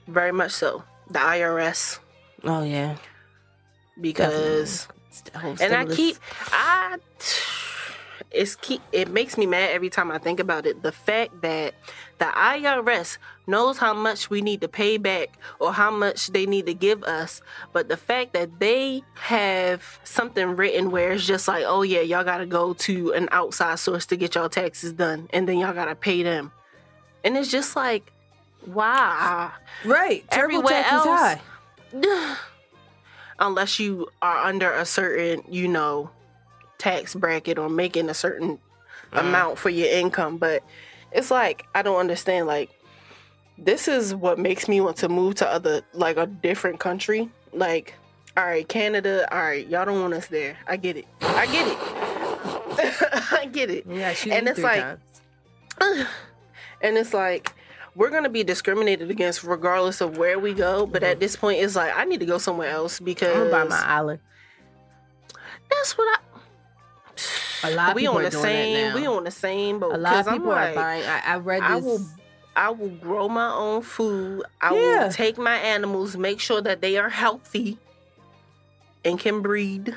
Very 0.06 0.32
much 0.32 0.52
so. 0.52 0.84
The 1.10 1.18
IRS, 1.18 1.98
Oh 2.44 2.62
yeah, 2.62 2.96
because 4.00 4.86
It's 5.08 5.20
the 5.22 5.38
whole 5.38 5.56
and 5.60 5.74
I 5.74 5.84
keep 5.86 6.16
I 6.52 6.98
it's 8.30 8.54
keep 8.56 8.82
it 8.92 9.10
makes 9.10 9.38
me 9.38 9.46
mad 9.46 9.70
every 9.70 9.90
time 9.90 10.10
I 10.10 10.18
think 10.18 10.40
about 10.40 10.66
it. 10.66 10.82
The 10.82 10.92
fact 10.92 11.40
that 11.42 11.74
the 12.18 12.26
IRS 12.26 13.18
knows 13.46 13.78
how 13.78 13.94
much 13.94 14.28
we 14.28 14.42
need 14.42 14.60
to 14.60 14.68
pay 14.68 14.98
back 14.98 15.38
or 15.58 15.72
how 15.72 15.90
much 15.90 16.28
they 16.28 16.44
need 16.44 16.66
to 16.66 16.74
give 16.74 17.02
us, 17.04 17.40
but 17.72 17.88
the 17.88 17.96
fact 17.96 18.34
that 18.34 18.60
they 18.60 19.02
have 19.14 19.98
something 20.04 20.56
written 20.56 20.90
where 20.90 21.12
it's 21.12 21.26
just 21.26 21.48
like, 21.48 21.64
oh 21.66 21.82
yeah, 21.82 22.00
y'all 22.00 22.24
gotta 22.24 22.46
go 22.46 22.74
to 22.74 23.12
an 23.12 23.28
outside 23.32 23.78
source 23.78 24.06
to 24.06 24.16
get 24.16 24.34
y'all 24.34 24.48
taxes 24.48 24.92
done, 24.92 25.28
and 25.32 25.48
then 25.48 25.58
y'all 25.58 25.74
gotta 25.74 25.94
pay 25.94 26.22
them, 26.22 26.52
and 27.24 27.36
it's 27.36 27.50
just 27.50 27.76
like, 27.76 28.12
why? 28.64 29.50
right. 29.84 30.24
Everywhere 30.30 30.84
else- 30.84 31.06
high. 31.06 31.40
unless 33.38 33.78
you 33.78 34.08
are 34.20 34.38
under 34.38 34.72
a 34.72 34.84
certain, 34.84 35.42
you 35.48 35.68
know, 35.68 36.10
tax 36.78 37.14
bracket 37.14 37.58
or 37.58 37.68
making 37.68 38.08
a 38.08 38.14
certain 38.14 38.58
uh-huh. 39.12 39.20
amount 39.20 39.58
for 39.58 39.70
your 39.70 39.88
income. 39.88 40.38
But 40.38 40.62
it's 41.12 41.30
like 41.30 41.66
I 41.74 41.82
don't 41.82 41.98
understand. 41.98 42.46
Like 42.46 42.70
this 43.58 43.88
is 43.88 44.14
what 44.14 44.38
makes 44.38 44.68
me 44.68 44.80
want 44.80 44.96
to 44.98 45.08
move 45.08 45.34
to 45.36 45.48
other 45.48 45.82
like 45.92 46.16
a 46.16 46.26
different 46.26 46.80
country. 46.80 47.28
Like, 47.52 47.94
all 48.36 48.44
right, 48.44 48.68
Canada. 48.68 49.26
All 49.34 49.42
right, 49.42 49.66
y'all 49.66 49.84
don't 49.84 50.00
want 50.00 50.14
us 50.14 50.26
there. 50.26 50.56
I 50.66 50.76
get 50.76 50.96
it. 50.96 51.06
I 51.20 51.46
get 51.46 51.68
it. 51.68 51.78
I 53.32 53.46
get 53.46 53.70
it. 53.70 53.84
Yeah, 53.88 54.12
shoot 54.12 54.32
And 54.32 54.48
it's 54.48 54.60
like-. 54.60 54.98
And 56.80 56.96
it's 56.96 57.12
like 57.12 57.54
we're 57.94 58.10
gonna 58.10 58.28
be 58.28 58.44
discriminated 58.44 59.10
against 59.10 59.42
regardless 59.42 60.00
of 60.00 60.16
where 60.16 60.38
we 60.38 60.54
go. 60.54 60.86
But 60.86 61.02
at 61.02 61.14
mm-hmm. 61.14 61.20
this 61.20 61.36
point, 61.36 61.60
it's 61.60 61.74
like 61.74 61.92
I 61.96 62.04
need 62.04 62.20
to 62.20 62.26
go 62.26 62.38
somewhere 62.38 62.70
else 62.70 63.00
because 63.00 63.36
I'm 63.36 63.50
buy 63.50 63.64
my 63.64 63.82
island. 63.84 64.20
that's 65.68 65.98
what 65.98 66.04
I. 66.04 66.22
A 67.64 67.70
lot 67.70 67.90
of 67.90 67.94
we 67.96 68.02
people 68.02 68.16
on 68.18 68.24
are 68.26 68.30
the 68.30 68.36
same. 68.36 68.94
We 68.94 69.06
on 69.06 69.24
the 69.24 69.30
same 69.30 69.78
boat. 69.80 69.94
A 69.94 69.98
lot 69.98 70.26
of 70.26 70.32
people 70.32 70.50
are 70.52 70.74
buying. 70.74 71.04
I, 71.04 71.22
I 71.24 71.36
read 71.38 71.62
I 71.62 71.74
this. 71.76 71.84
will 71.84 72.00
I 72.56 72.70
will 72.70 72.88
grow 72.88 73.28
my 73.28 73.52
own 73.54 73.82
food. 73.82 74.42
I 74.60 74.74
Yeah. 74.74 75.04
will 75.04 75.12
take 75.12 75.38
my 75.38 75.56
animals, 75.56 76.16
make 76.16 76.40
sure 76.40 76.60
that 76.62 76.80
they 76.80 76.96
are 76.98 77.08
healthy 77.08 77.78
and 79.04 79.18
can 79.18 79.42
breed 79.42 79.96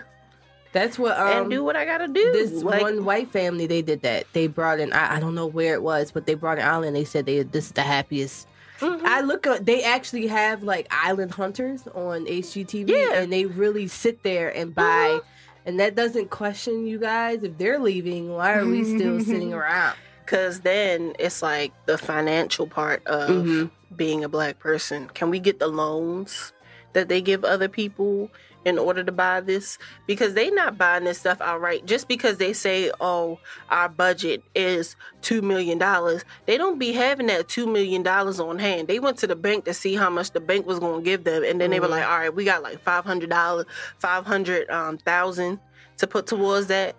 That's 0.74 0.98
what 1.00 1.18
um, 1.18 1.28
and 1.44 1.50
do 1.50 1.64
what 1.64 1.76
I 1.76 1.86
gotta 1.86 2.08
do. 2.08 2.32
this 2.34 2.64
Like, 2.64 2.82
one 2.82 3.04
white 3.04 3.30
family 3.32 3.68
they 3.68 3.82
did 3.82 4.02
that. 4.04 4.26
They 4.34 4.48
brought 4.48 4.80
in. 4.80 4.94
I, 4.94 5.18
I 5.18 5.20
don't 5.20 5.36
know 5.36 5.48
where 5.48 5.74
it 5.74 5.82
was, 5.84 6.12
but 6.12 6.26
they 6.26 6.34
brought 6.36 6.60
an 6.60 6.68
island. 6.68 6.96
They 6.96 7.04
said 7.04 7.26
they 7.26 7.44
this 7.44 7.66
is 7.68 7.72
the 7.74 7.82
happiest. 7.82 8.48
mhm. 8.80 9.02
I 9.04 9.22
look 9.22 9.46
at 9.48 9.66
they 9.66 9.84
actually 9.84 10.28
have 10.28 10.64
like 10.64 10.88
island 10.92 11.32
hunters 11.34 11.88
on 11.94 12.26
HGTV, 12.26 12.90
Yeah. 12.90 13.16
and 13.22 13.32
they 13.34 13.46
really 13.46 13.88
sit 13.88 14.24
there 14.24 14.50
and 14.56 14.74
buy. 14.74 15.20
Mhm. 15.20 15.22
And 15.66 15.80
that 15.80 15.96
doesn't 15.96 16.30
question 16.30 16.88
you 16.88 16.98
guys 16.98 17.44
if 17.44 17.58
they're 17.58 17.80
leaving. 17.80 18.30
Why 18.34 18.56
are 18.56 18.66
we 18.68 18.84
still 18.84 19.20
sitting 19.20 19.54
around? 19.62 19.96
Cause 20.26 20.62
then 20.62 21.14
it's 21.20 21.42
like 21.42 21.74
the 21.86 21.98
financial 21.98 22.66
part 22.66 23.06
of 23.06 23.30
Mhm. 23.46 23.72
being 23.96 24.24
a 24.24 24.30
black 24.30 24.60
person. 24.60 25.10
Can 25.14 25.30
we 25.30 25.40
get 25.40 25.60
the 25.60 25.68
loans 25.68 26.54
that 26.94 27.10
they 27.10 27.22
give 27.22 27.44
other 27.44 27.68
people 27.68 28.30
in 28.66 28.78
order 28.78 29.04
to 29.04 29.12
buy 29.12 29.42
this? 29.42 29.78
Because 30.08 30.34
they 30.34 30.50
not 30.52 30.78
buying 30.78 31.04
this 31.04 31.20
stuff 31.20 31.42
outright. 31.42 31.86
Just 31.86 32.08
because 32.08 32.38
they 32.38 32.54
say, 32.54 32.92
"Oh, 33.02 33.40
our 33.70 33.90
budget 33.90 34.44
is 34.56 34.96
two 35.22 35.42
million 35.42 35.78
dollars," 35.78 36.24
they 36.46 36.58
don't 36.58 36.80
be 36.80 36.92
having 36.94 37.28
that 37.28 37.48
two 37.48 37.68
million 37.68 38.04
dollars 38.04 38.40
on 38.40 38.60
hand. 38.60 38.88
They 38.88 39.00
went 39.00 39.18
to 39.20 39.28
the 39.28 39.36
bank 39.36 39.66
to 39.66 39.74
see 39.74 39.96
how 39.96 40.10
much 40.10 40.32
the 40.32 40.40
bank 40.40 40.66
was 40.66 40.80
going 40.80 41.04
to 41.04 41.06
give 41.06 41.24
them, 41.24 41.44
and 41.44 41.60
then 41.60 41.72
they 41.72 41.80
were 41.80 41.88
Mhm. 41.88 41.92
like, 41.92 42.06
"All 42.08 42.20
right, 42.20 42.34
we 42.34 42.46
got 42.46 42.64
like 42.64 42.82
five 42.84 43.06
hundred 43.06 43.30
dollars, 43.30 43.66
five 44.00 44.26
hundred 44.26 44.70
um, 44.70 44.98
thousand 44.98 45.60
to 45.98 46.08
put 46.08 46.28
towards 46.28 46.68
that." 46.68 46.96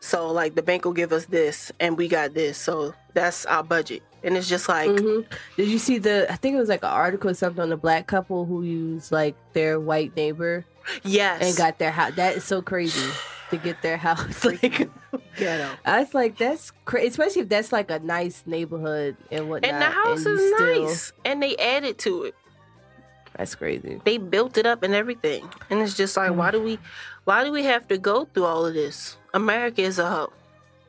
So 0.00 0.30
like 0.30 0.54
the 0.54 0.62
bank 0.62 0.84
will 0.84 0.92
give 0.92 1.12
us 1.12 1.26
this, 1.26 1.72
and 1.80 1.96
we 1.96 2.08
got 2.08 2.34
this. 2.34 2.56
So 2.56 2.94
that's 3.14 3.44
our 3.46 3.62
budget, 3.64 4.02
and 4.22 4.36
it's 4.36 4.48
just 4.48 4.68
like. 4.68 4.90
Mhm. 4.90 5.26
Did 5.56 5.68
you 5.68 5.78
see 5.78 5.98
the? 5.98 6.30
I 6.30 6.36
think 6.36 6.54
it 6.54 6.58
was 6.58 6.68
like 6.68 6.82
an 6.84 6.90
article 6.90 7.30
or 7.30 7.34
something 7.34 7.62
on 7.62 7.70
the 7.70 7.76
black 7.76 8.06
couple 8.06 8.44
who 8.44 8.62
used 8.62 9.10
like 9.12 9.34
their 9.54 9.80
white 9.80 10.14
neighbor 10.16 10.64
Yes. 11.04 11.42
and 11.42 11.56
got 11.56 11.78
their 11.78 11.90
house. 11.90 12.14
That 12.14 12.36
is 12.36 12.44
so 12.44 12.62
crazy 12.62 13.10
to 13.50 13.56
get 13.56 13.82
their 13.82 13.96
house. 14.08 14.44
Like, 14.44 14.88
ghetto. 15.36 15.70
I 15.84 16.00
was 16.00 16.14
like, 16.14 16.36
that's 16.38 16.70
crazy, 16.84 17.08
especially 17.08 17.42
if 17.42 17.48
that's 17.48 17.72
like 17.72 17.90
a 17.90 17.98
nice 18.00 18.42
neighborhood 18.46 19.16
and 19.30 19.48
whatnot. 19.48 19.72
And 19.72 19.82
the 19.82 19.86
house 19.86 20.24
you 20.24 20.34
is 20.34 20.54
still- 20.54 20.84
nice. 20.84 21.12
And 21.24 21.42
they 21.42 21.56
added 21.56 21.98
to 21.98 22.24
it. 22.24 22.34
That's 23.36 23.54
crazy. 23.54 24.00
They 24.04 24.18
built 24.18 24.58
it 24.58 24.66
up 24.66 24.82
and 24.82 24.94
everything. 24.94 25.48
And 25.70 25.80
it's 25.80 25.96
just 25.96 26.16
like 26.16 26.32
why 26.34 26.50
do 26.50 26.60
we 26.62 26.78
why 27.24 27.44
do 27.44 27.52
we 27.52 27.62
have 27.64 27.86
to 27.88 27.98
go 27.98 28.24
through 28.24 28.44
all 28.46 28.64
of 28.66 28.74
this? 28.74 29.16
America 29.38 29.82
is 29.82 30.00
a 30.00 30.10
hoe. 30.10 30.32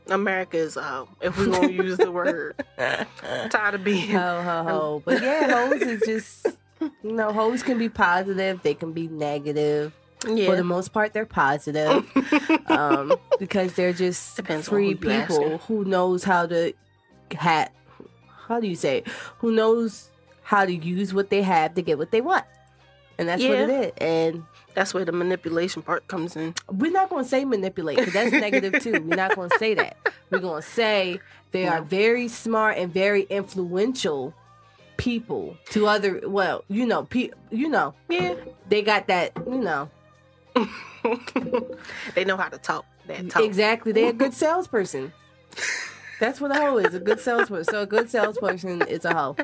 America 0.07 0.57
is 0.57 0.75
a 0.75 0.81
hoe. 0.81 1.07
If 1.21 1.37
we're 1.37 1.51
gonna 1.51 1.67
use 1.67 1.97
the 1.97 2.11
word. 2.11 2.55
Tired 2.77 3.75
of 3.75 3.83
being 3.83 4.09
Ho 4.09 4.41
ho 4.41 4.63
ho. 4.63 5.01
But 5.05 5.21
yeah, 5.21 5.51
hoes 5.51 5.81
is 5.83 6.01
just 6.01 6.47
you 6.81 7.11
know, 7.11 7.31
hoes 7.31 7.61
can 7.61 7.77
be 7.77 7.89
positive, 7.89 8.63
they 8.63 8.73
can 8.73 8.91
be 8.91 9.07
negative. 9.07 9.93
Yeah. 10.27 10.47
For 10.47 10.55
the 10.55 10.63
most 10.63 10.91
part, 10.91 11.13
they're 11.13 11.27
positive. 11.27 12.09
um, 12.67 13.13
because 13.37 13.73
they're 13.73 13.93
just 13.93 14.35
Depends 14.35 14.67
free 14.67 14.93
who 14.93 14.95
people 14.95 15.59
who 15.59 15.85
knows 15.85 16.23
how 16.23 16.47
to 16.47 16.73
hat. 17.31 17.71
How 18.47 18.59
do 18.59 18.67
you 18.67 18.75
say? 18.75 18.99
it? 18.99 19.07
Who 19.37 19.51
knows 19.51 20.09
how 20.41 20.65
to 20.65 20.73
use 20.73 21.13
what 21.13 21.29
they 21.29 21.43
have 21.43 21.75
to 21.75 21.83
get 21.83 21.99
what 21.99 22.09
they 22.09 22.21
want, 22.21 22.45
and 23.19 23.29
that's 23.29 23.43
what 23.43 23.51
it 23.51 23.69
is. 23.69 23.91
And 23.97 24.43
That's 24.79 24.93
where 24.93 25.03
the 25.03 25.11
manipulation 25.11 25.81
part 25.81 26.07
comes 26.07 26.37
in. 26.37 26.55
we're 26.71 26.89
not 26.89 27.09
going 27.09 27.25
to 27.25 27.29
say 27.29 27.43
manipulate 27.43 27.97
because 27.97 28.13
that's 28.13 28.31
negative 28.31 28.81
too. 28.81 28.93
We're 28.93 29.17
not 29.17 29.35
going 29.35 29.49
to 29.49 29.57
say 29.59 29.73
that. 29.73 29.97
We're 30.29 30.39
going 30.39 30.61
to 30.61 30.65
say 30.69 31.19
they 31.51 31.67
are 31.67 31.81
very 31.81 32.29
smart 32.29 32.77
and 32.77 32.89
very 32.93 33.23
influential 33.23 34.33
people 34.95 35.57
to 35.71 35.85
other. 35.85 36.21
Well, 36.25 36.63
you 36.69 36.85
know, 36.85 37.03
pe- 37.03 37.31
you 37.51 37.67
know, 37.67 37.93
Yeah. 38.07 38.35
they 38.69 38.81
got 38.81 39.07
that. 39.07 39.33
You 39.45 39.57
know, 39.57 39.89
they 42.15 42.23
know 42.23 42.37
how 42.37 42.47
to 42.47 42.57
talk. 42.57 42.85
That 43.07 43.29
talk. 43.29 43.43
exactly. 43.43 43.91
They're 43.91 44.11
a 44.11 44.13
good 44.13 44.33
salesperson. 44.33 45.11
That's 46.21 46.39
what 46.39 46.51
a 46.51 46.55
hoe 46.55 46.77
is. 46.77 46.93
A 46.93 47.01
good 47.01 47.19
salesperson. 47.19 47.65
So 47.73 47.81
a 47.81 47.85
good 47.85 48.09
salesperson 48.09 48.81
is 48.83 49.03
a 49.03 49.13
hoe 49.13 49.35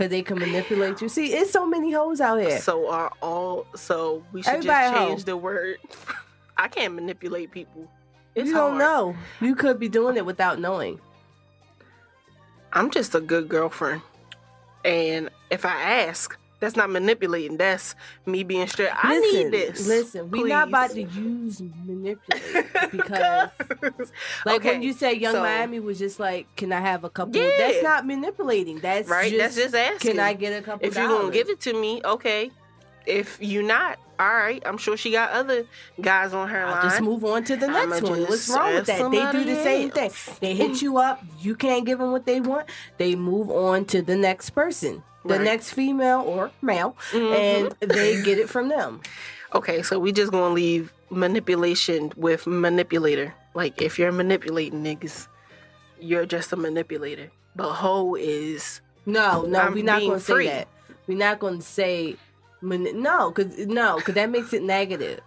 because 0.00 0.10
they 0.10 0.22
can 0.22 0.38
manipulate 0.38 1.02
you. 1.02 1.10
See, 1.10 1.34
it's 1.34 1.50
so 1.50 1.66
many 1.66 1.92
hoes 1.92 2.22
out 2.22 2.40
here. 2.40 2.58
So 2.60 2.88
are 2.88 3.12
all 3.20 3.66
so 3.74 4.24
we 4.32 4.40
should 4.40 4.54
Everybody 4.54 4.86
just 4.86 4.96
hoe. 4.96 5.08
change 5.08 5.24
the 5.24 5.36
word. 5.36 5.76
I 6.56 6.68
can't 6.68 6.94
manipulate 6.94 7.50
people. 7.50 7.86
It's 8.34 8.48
you 8.48 8.54
don't 8.54 8.78
hard. 8.78 8.78
know. 8.78 9.16
You 9.42 9.54
could 9.54 9.78
be 9.78 9.90
doing 9.90 10.16
it 10.16 10.24
without 10.24 10.58
knowing. 10.58 11.00
I'm 12.72 12.90
just 12.90 13.14
a 13.14 13.20
good 13.20 13.50
girlfriend. 13.50 14.00
And 14.86 15.28
if 15.50 15.66
I 15.66 15.82
ask, 15.82 16.38
that's 16.60 16.76
not 16.76 16.90
manipulating. 16.90 17.56
That's 17.56 17.94
me 18.26 18.44
being 18.44 18.66
straight. 18.66 18.90
I 18.92 19.18
listen, 19.18 19.50
need 19.50 19.52
this. 19.52 19.88
Listen, 19.88 20.30
we're 20.30 20.46
not 20.46 20.68
about 20.68 20.90
to 20.90 21.02
use 21.02 21.60
manipulate 21.60 22.66
because, 22.92 23.50
like 24.44 24.62
when 24.62 24.82
you 24.82 24.92
say 24.92 25.14
Yung 25.14 25.32
so- 25.32 25.42
Miami 25.42 25.80
was 25.80 25.98
just 25.98 26.20
like, 26.20 26.54
"Can 26.56 26.72
I 26.72 26.80
have 26.80 27.04
a 27.04 27.10
couple?" 27.10 27.36
Yeah. 27.36 27.50
That's 27.58 27.82
not 27.82 28.06
manipulating. 28.06 28.78
That's 28.78 29.08
right? 29.08 29.30
Just, 29.30 29.56
that's 29.56 29.56
just 29.56 29.74
asking. 29.74 30.12
Can 30.12 30.20
I 30.20 30.34
get 30.34 30.58
a 30.58 30.62
couple? 30.62 30.86
if 30.86 30.96
you're 30.96 31.08
gonna 31.08 31.32
give 31.32 31.48
it 31.48 31.60
to 31.60 31.72
me, 31.72 32.00
okay. 32.04 32.50
If 33.06 33.38
you 33.40 33.62
not, 33.62 33.98
all 34.18 34.28
right. 34.28 34.62
I'm 34.66 34.76
sure 34.78 34.96
she 34.96 35.10
got 35.12 35.30
other 35.30 35.66
guys 36.00 36.34
on 36.34 36.48
her 36.48 36.64
I'll 36.64 36.72
line. 36.72 36.82
just 36.82 37.00
move 37.00 37.24
on 37.24 37.44
to 37.44 37.56
the 37.56 37.66
next 37.66 38.02
one. 38.02 38.20
What's 38.22 38.48
wrong 38.48 38.74
with 38.74 38.86
that? 38.86 39.10
They 39.10 39.20
do 39.32 39.44
the 39.44 39.54
somebody 39.54 39.54
same 39.54 39.90
thing. 39.90 40.10
They 40.40 40.54
hit 40.54 40.82
you 40.82 40.98
up. 40.98 41.22
You 41.40 41.54
can't 41.54 41.84
give 41.86 41.98
them 41.98 42.12
what 42.12 42.26
they 42.26 42.40
want. 42.40 42.68
They 42.98 43.14
move 43.14 43.50
on 43.50 43.84
to 43.86 44.02
the 44.02 44.16
next 44.16 44.50
person, 44.50 45.02
the 45.24 45.34
Right. 45.36 45.40
next 45.42 45.72
female 45.72 46.20
or 46.20 46.50
male, 46.62 46.96
Mhm. 47.12 47.32
and 47.80 47.90
they 47.90 48.22
get 48.22 48.38
it 48.38 48.48
from 48.48 48.68
them. 48.68 49.00
Okay, 49.52 49.82
so 49.82 49.98
we 49.98 50.12
just 50.12 50.30
gonna 50.30 50.54
leave 50.54 50.92
manipulation 51.10 52.12
with 52.16 52.46
manipulator. 52.46 53.34
Like 53.52 53.82
if 53.82 53.98
you're 53.98 54.12
manipulating 54.12 54.84
niggas, 54.84 55.26
you're 55.98 56.24
just 56.24 56.52
a 56.52 56.56
manipulator. 56.56 57.30
But 57.56 57.72
hoe 57.72 58.14
is 58.14 58.80
No, 59.06 59.42
no, 59.42 59.58
I'm 59.58 59.74
we're 59.74 59.82
not 59.82 60.00
going 60.02 60.18
to 60.18 60.24
say 60.24 60.46
that. 60.46 60.68
We're 61.08 61.18
not 61.18 61.40
going 61.40 61.58
to 61.58 61.64
say 61.66 62.16
mani- 62.60 62.92
no, 62.92 63.30
because 63.30 63.58
no, 63.66 63.96
because 63.96 64.14
that 64.14 64.30
makes 64.30 64.52
it 64.52 64.62
negative. 64.62 65.20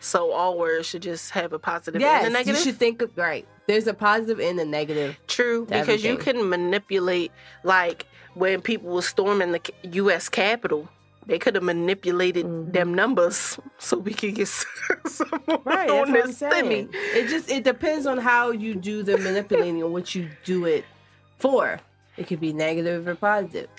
so 0.00 0.32
all 0.32 0.58
words 0.58 0.86
should 0.88 1.02
just 1.02 1.30
have 1.30 1.52
a 1.52 1.58
positive 1.58 2.00
yes, 2.00 2.26
and 2.26 2.36
a 2.36 2.42
you 2.44 2.56
should 2.56 2.76
think 2.78 3.02
of 3.02 3.16
right. 3.16 3.46
There's 3.68 3.86
a 3.86 3.94
positive 3.94 4.40
and 4.40 4.58
a 4.58 4.64
negative. 4.64 5.16
True, 5.28 5.66
because 5.66 6.02
you 6.02 6.16
can 6.16 6.48
manipulate 6.48 7.30
like 7.62 8.06
when 8.34 8.60
people 8.60 8.90
were 8.90 9.02
storming 9.02 9.52
the 9.52 9.60
U.S. 9.92 10.28
Capitol. 10.28 10.88
They 11.24 11.38
could 11.38 11.54
have 11.54 11.62
manipulated 11.62 12.44
Mhm. 12.46 12.72
them 12.72 12.94
numbers 12.94 13.56
so 13.78 13.96
we 13.96 14.12
could 14.12 14.34
get 14.34 14.48
someone 15.06 15.60
Right, 15.64 15.88
on 15.88 16.10
this 16.10 16.40
stimmy. 16.40 16.88
It 16.92 17.28
just 17.28 17.48
it 17.48 17.62
depends 17.62 18.06
on 18.06 18.18
how 18.18 18.50
you 18.50 18.74
do 18.74 19.04
the 19.04 19.16
manipulating 19.18 19.80
and 19.82 19.92
what 19.92 20.16
you 20.16 20.28
do 20.44 20.64
it 20.66 20.84
for. 21.38 21.78
It 22.16 22.26
could 22.26 22.40
be 22.40 22.52
negative 22.52 23.06
or 23.06 23.14
positive. 23.14 23.68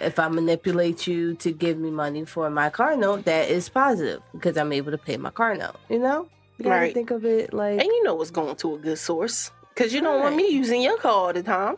if 0.00 0.18
I 0.18 0.28
manipulate 0.28 1.06
you 1.06 1.34
to 1.36 1.52
give 1.52 1.78
me 1.78 1.90
money 1.90 2.24
for 2.24 2.48
my 2.50 2.70
car 2.70 2.96
note, 2.96 3.24
that 3.24 3.48
is 3.50 3.68
positive 3.68 4.22
because 4.32 4.56
I'm 4.56 4.72
able 4.72 4.90
to 4.92 4.98
pay 4.98 5.16
my 5.16 5.30
car 5.30 5.54
note. 5.56 5.76
You 5.88 5.98
know, 5.98 6.28
you 6.58 6.64
gotta 6.64 6.76
Right. 6.80 6.94
think 6.94 7.10
of 7.10 7.24
it 7.24 7.52
like 7.52 7.80
And 7.80 7.86
you 7.86 8.04
know 8.04 8.20
it's 8.22 8.30
going 8.30 8.56
to 8.56 8.74
a 8.74 8.78
good 8.78 8.98
source 8.98 9.50
because 9.74 9.92
you 9.94 10.00
don't 10.00 10.20
want 10.20 10.36
me 10.36 10.48
using 10.50 10.82
your 10.82 10.96
car 10.98 11.12
all 11.12 11.32
the 11.32 11.42
time. 11.42 11.76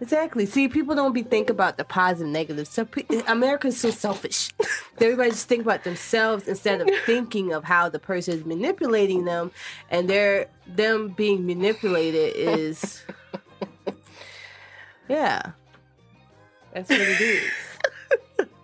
Exactly. 0.00 0.46
See, 0.46 0.66
people 0.66 0.96
don't 0.96 1.12
be 1.12 1.22
think 1.22 1.48
about 1.48 1.76
the 1.78 1.84
positive 1.84 2.26
negative. 2.32 2.66
So 2.66 2.84
pe- 2.86 3.04
America's 3.28 3.78
so 3.78 3.90
selfish. 3.92 4.50
Everybody 5.00 5.30
just 5.30 5.46
think 5.46 5.62
about 5.62 5.84
themselves 5.84 6.48
instead 6.48 6.80
of 6.80 6.90
thinking 7.06 7.52
of 7.52 7.62
how 7.62 7.88
the 7.88 8.00
person 8.00 8.34
is 8.34 8.44
manipulating 8.44 9.24
them, 9.26 9.52
and 9.90 10.10
they're 10.10 10.48
them 10.66 11.10
being 11.10 11.46
manipulated 11.46 12.32
is, 12.34 13.04
yeah, 15.08 15.52
that's 16.74 16.88
what 16.90 17.00
it 17.00 17.20
is. 17.20 17.50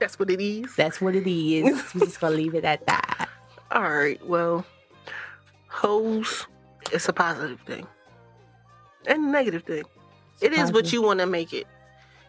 That's 0.01 0.18
what 0.18 0.31
it 0.31 0.40
is. 0.40 0.77
That's 0.77 1.01
what 1.01 1.14
it 1.16 1.27
is. 1.27 1.94
We're 1.94 2.07
just 2.07 2.21
gonna 2.21 2.37
leave 2.42 2.55
it 2.55 2.64
at 2.64 2.87
that. 2.87 3.29
All 3.71 3.83
right. 3.83 4.25
Well, 4.27 4.64
hoes, 5.68 6.47
it's 6.92 7.09
a 7.09 7.12
positive 7.12 7.61
thing. 7.61 7.87
And 9.07 9.25
a 9.25 9.31
negative 9.31 9.64
thing. 9.64 9.85
It 10.40 10.53
is 10.53 10.73
what 10.73 10.85
positive. 10.85 10.92
you 10.92 11.03
want 11.03 11.21
to 11.21 11.27
make 11.27 11.53
it. 11.53 11.66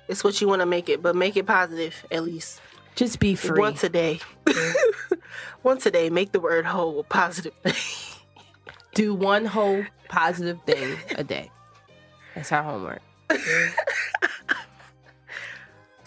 It's 0.07 0.23
what 0.23 0.41
you 0.41 0.47
want 0.47 0.61
to 0.61 0.65
make 0.65 0.89
it, 0.89 1.01
but 1.01 1.15
make 1.15 1.37
it 1.37 1.45
positive 1.45 2.05
at 2.11 2.23
least 2.23 2.61
Just 2.95 3.19
be 3.19 3.35
free. 3.35 3.59
once 3.59 3.83
a 3.83 3.89
day. 3.89 4.19
once 5.63 5.85
a 5.85 5.91
day, 5.91 6.09
make 6.09 6.31
the 6.31 6.39
word 6.39 6.65
hoe 6.65 6.99
a 6.99 7.03
positive 7.03 7.53
thing. 7.63 7.75
Do 8.95 9.13
one 9.13 9.45
whole 9.45 9.85
positive 10.07 10.59
thing 10.63 10.97
a 11.15 11.23
day. 11.23 11.51
That's 12.33 12.51
our 12.51 12.63
homework. 12.63 13.01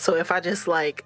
So 0.03 0.15
if 0.17 0.33
I 0.33 0.41
just 0.41 0.67
like 0.67 1.05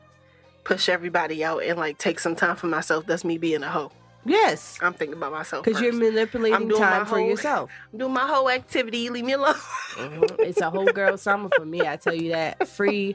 push 0.65 0.89
everybody 0.89 1.45
out 1.45 1.63
and 1.63 1.79
like 1.79 1.99
take 1.99 2.19
some 2.19 2.35
time 2.35 2.57
for 2.57 2.67
myself, 2.67 3.07
that's 3.07 3.25
me 3.25 3.37
being 3.39 3.63
a 3.63 3.69
hoe. 3.71 3.93
Yes. 4.25 4.79
I'm 4.83 4.93
thinking 4.95 5.17
about 5.17 5.31
myself. 5.33 5.65
Because 5.65 5.81
you're 5.81 5.93
manipulating 5.93 6.57
I'm 6.57 6.67
doing 6.69 6.81
my 6.81 6.91
time 6.91 7.07
for 7.07 7.21
yourself. 7.21 7.71
I'm 7.93 7.99
doing 8.01 8.13
my 8.13 8.27
whole 8.27 8.51
activity. 8.51 9.09
Leave 9.11 9.25
me 9.25 9.35
alone. 9.35 9.55
Mhm. 9.95 10.41
It's 10.41 10.61
a 10.61 10.69
whole 10.71 10.87
girl 10.87 11.17
summer 11.17 11.49
for 11.55 11.65
me. 11.65 11.83
I 11.83 11.97
tell 11.97 12.15
you 12.15 12.31
that. 12.33 12.67
Free 12.67 13.15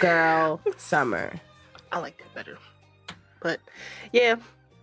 girl 0.00 0.60
summer. 0.78 1.32
I 1.92 1.98
like 1.98 2.16
that 2.18 2.34
better. 2.34 2.56
But 3.40 3.60
yeah, 4.12 4.36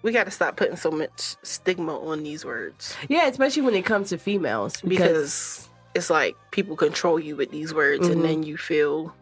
we 0.04 0.12
got 0.12 0.26
to 0.26 0.32
stop 0.32 0.58
putting 0.58 0.76
so 0.76 0.92
much 0.92 1.36
stigma 1.42 1.98
on 2.00 2.22
these 2.24 2.46
words 2.46 2.96
Yeah, 3.08 3.28
especially 3.28 3.64
when 3.64 3.74
it 3.76 3.84
comes 3.86 4.10
to 4.10 4.18
females. 4.20 4.80
Because, 4.82 4.90
because 4.90 5.70
it's 5.96 6.10
like 6.12 6.36
people 6.52 6.76
control 6.76 7.20
you 7.20 7.36
with 7.36 7.50
these 7.50 7.74
words, 7.74 8.08
Mhm. 8.08 8.12
and 8.12 8.24
then 8.24 8.44
you 8.44 8.58
feel, 8.58 9.16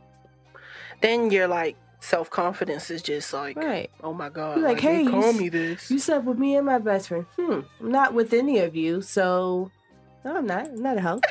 then 1.01 1.31
you're 1.31 1.47
like 1.47 1.75
self 1.99 2.29
confidence 2.29 2.89
is 2.89 3.01
just 3.01 3.33
like, 3.33 3.57
right. 3.57 3.89
oh 4.03 4.13
my 4.13 4.29
god, 4.29 4.57
You're 4.57 4.67
like, 4.67 4.75
like, 4.75 4.83
hey, 4.83 5.03
you 5.03 5.09
call 5.09 5.33
me 5.33 5.49
this. 5.49 5.89
You 5.89 5.99
slept 5.99 6.25
with 6.25 6.37
me 6.37 6.55
and 6.55 6.65
my 6.65 6.79
best 6.79 7.09
friend. 7.09 7.25
Hmm. 7.37 7.61
I'm 7.79 7.91
not 7.91 8.13
with 8.13 8.33
any 8.33 8.59
of 8.59 8.75
you, 8.75 9.01
so 9.01 9.71
no, 10.25 10.37
I'm 10.37 10.45
not. 10.45 10.67
I'm 10.67 10.81
not 10.81 10.97
a 10.97 11.01
hoe. 11.01 11.21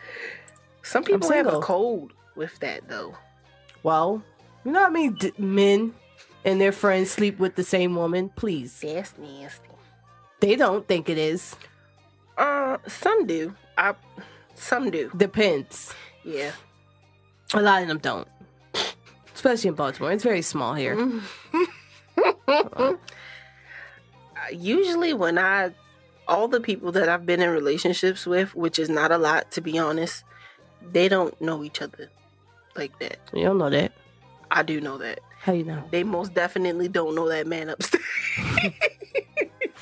Some 0.82 1.02
people 1.02 1.30
have 1.30 1.46
a 1.46 1.60
cold 1.60 2.12
with 2.36 2.58
that 2.60 2.88
though. 2.88 3.16
Well, 3.82 4.22
you 4.64 4.72
know 4.72 4.82
what 4.82 4.90
I 4.90 4.92
mean? 4.92 5.14
D- 5.14 5.32
men 5.38 5.94
and 6.44 6.60
their 6.60 6.72
friends 6.72 7.10
sleep 7.10 7.38
with 7.38 7.56
the 7.56 7.64
same 7.64 7.94
woman. 7.96 8.30
Please. 8.36 8.80
That's 8.80 9.16
nasty. 9.18 9.68
They 10.40 10.54
don't 10.54 10.86
think 10.86 11.08
it 11.08 11.18
is. 11.18 11.56
Uh, 12.36 12.78
some 12.86 13.26
do. 13.26 13.54
I, 13.76 13.94
some 14.54 14.90
do. 14.90 15.10
Depends. 15.16 15.94
Yeah. 16.24 16.52
A 17.54 17.62
lot 17.62 17.82
of 17.82 17.88
them 17.88 17.98
don't. 17.98 18.28
Especially 19.36 19.68
in 19.68 19.74
Baltimore. 19.74 20.12
It's 20.12 20.24
very 20.24 20.42
small 20.42 20.74
here. 20.74 20.96
Uh, 22.48 22.94
Usually, 24.50 25.12
when 25.12 25.38
I, 25.38 25.72
all 26.28 26.48
the 26.48 26.60
people 26.60 26.92
that 26.92 27.08
I've 27.08 27.26
been 27.26 27.42
in 27.42 27.50
relationships 27.50 28.26
with, 28.26 28.54
which 28.54 28.78
is 28.78 28.88
not 28.88 29.10
a 29.12 29.18
lot 29.18 29.50
to 29.52 29.60
be 29.60 29.78
honest, 29.78 30.24
they 30.92 31.08
don't 31.08 31.38
know 31.40 31.64
each 31.64 31.82
other 31.82 32.08
like 32.76 32.98
that. 33.00 33.18
You 33.32 33.44
don't 33.44 33.58
know 33.58 33.70
that. 33.70 33.92
I 34.50 34.62
do 34.62 34.80
know 34.80 34.98
that. 34.98 35.20
How 35.40 35.52
you 35.52 35.64
know? 35.64 35.84
They 35.90 36.04
most 36.04 36.34
definitely 36.34 36.88
don't 36.88 37.14
know 37.14 37.28
that 37.28 37.46
man 37.46 37.68
upstairs. 37.70 38.04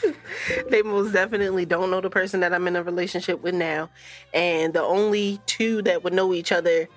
they 0.70 0.82
most 0.82 1.12
definitely 1.12 1.64
don't 1.64 1.90
know 1.90 2.00
the 2.00 2.10
person 2.10 2.40
that 2.40 2.52
I'm 2.52 2.66
in 2.66 2.76
a 2.76 2.82
relationship 2.82 3.42
with 3.42 3.54
now. 3.54 3.90
And 4.32 4.72
the 4.72 4.82
only 4.82 5.40
two 5.46 5.82
that 5.82 6.02
would 6.04 6.12
know 6.12 6.32
each 6.34 6.52
other 6.52 6.88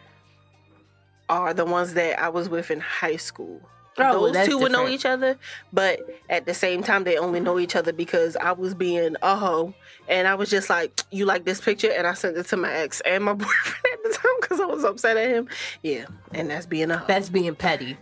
are 1.30 1.54
the 1.54 1.66
ones 1.66 1.94
that 1.96 2.20
I 2.22 2.30
was 2.30 2.50
with 2.50 2.72
in 2.72 2.80
high 2.80 3.18
school. 3.18 3.62
Oh, 4.00 4.32
Those 4.32 4.48
two 4.48 4.60
would 4.60 4.72
know 4.72 4.88
each 4.88 5.08
other, 5.08 5.40
but 5.74 6.00
at 6.30 6.46
the 6.46 6.54
same 6.54 6.84
time, 6.84 7.04
they 7.04 7.18
only 7.18 7.40
know 7.40 7.58
each 7.58 7.76
other 7.76 7.92
because 7.92 8.36
I 8.36 8.52
was 8.52 8.76
being 8.76 9.16
a 9.24 9.36
hoe. 9.36 9.74
And 10.08 10.28
I 10.28 10.36
was 10.36 10.52
just 10.52 10.70
like, 10.70 11.02
You 11.10 11.26
like 11.26 11.46
this 11.46 11.60
picture? 11.60 11.90
And 11.92 12.06
I 12.06 12.14
sent 12.14 12.38
it 12.38 12.46
to 12.48 12.58
my 12.58 12.72
ex 12.72 13.02
and 13.02 13.24
my 13.24 13.34
boyfriend 13.44 13.86
at 13.94 14.04
the 14.04 14.16
time 14.16 14.32
because 14.40 14.60
I 14.60 14.66
was 14.66 14.84
upset 14.84 15.18
at 15.18 15.30
him. 15.30 15.48
Yeah. 15.82 16.06
And 16.32 16.50
that's 16.52 16.68
being 16.68 16.92
a 16.92 16.98
hoe. 17.00 17.06
That's 17.08 17.30
being 17.30 17.56
petty. 17.56 17.98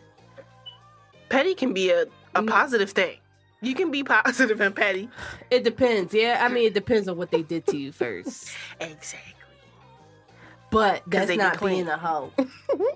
petty 1.30 1.56
can 1.56 1.74
be 1.74 1.92
a, 1.92 2.04
a 2.36 2.42
Mm. 2.42 2.50
positive 2.50 2.92
thing. 2.92 3.16
You 3.62 3.74
can 3.74 3.90
be 3.90 4.04
positive 4.16 4.60
and 4.60 4.76
petty. 4.76 5.08
It 5.50 5.64
depends. 5.64 6.14
Yeah, 6.14 6.40
I 6.42 6.50
mean, 6.50 6.66
it 6.68 6.74
depends 6.74 7.08
on 7.08 7.16
what 7.16 7.32
they 7.32 7.42
did 7.42 7.66
to 7.68 7.78
you 7.78 7.94
first. 7.94 8.52
Exactly. 8.82 9.35
But 10.72 11.04
that's 11.08 11.36
not 11.36 11.60
being 11.62 11.88
a 11.88 11.98
hoe. 11.98 12.32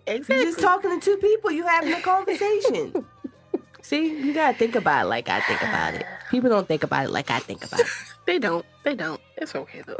Exactly. 0.07 0.35
You're 0.37 0.45
just 0.45 0.59
talking 0.59 0.99
to 0.99 1.05
two 1.05 1.17
people. 1.17 1.51
You 1.51 1.65
having 1.67 1.93
a 1.93 2.01
conversation. 2.01 3.05
See, 3.83 4.07
you 4.25 4.33
gotta 4.33 4.57
think 4.57 4.75
about 4.75 5.05
it 5.05 5.09
like 5.09 5.29
I 5.29 5.39
think 5.41 5.61
about 5.61 5.93
it. 5.93 6.05
People 6.31 6.49
don't 6.49 6.67
think 6.67 6.83
about 6.83 7.05
it 7.05 7.11
like 7.11 7.29
I 7.29 7.39
think 7.39 7.63
about 7.65 7.81
it. 7.81 7.87
They 8.25 8.37
don't. 8.39 8.65
They 8.83 8.93
don't. 8.95 9.19
It's 9.37 9.55
okay 9.55 9.83
though. 9.87 9.97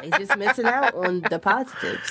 They 0.00 0.10
just 0.10 0.36
missing 0.36 0.64
out 0.66 0.94
on 0.94 1.22
the 1.22 1.38
positives. 1.40 2.10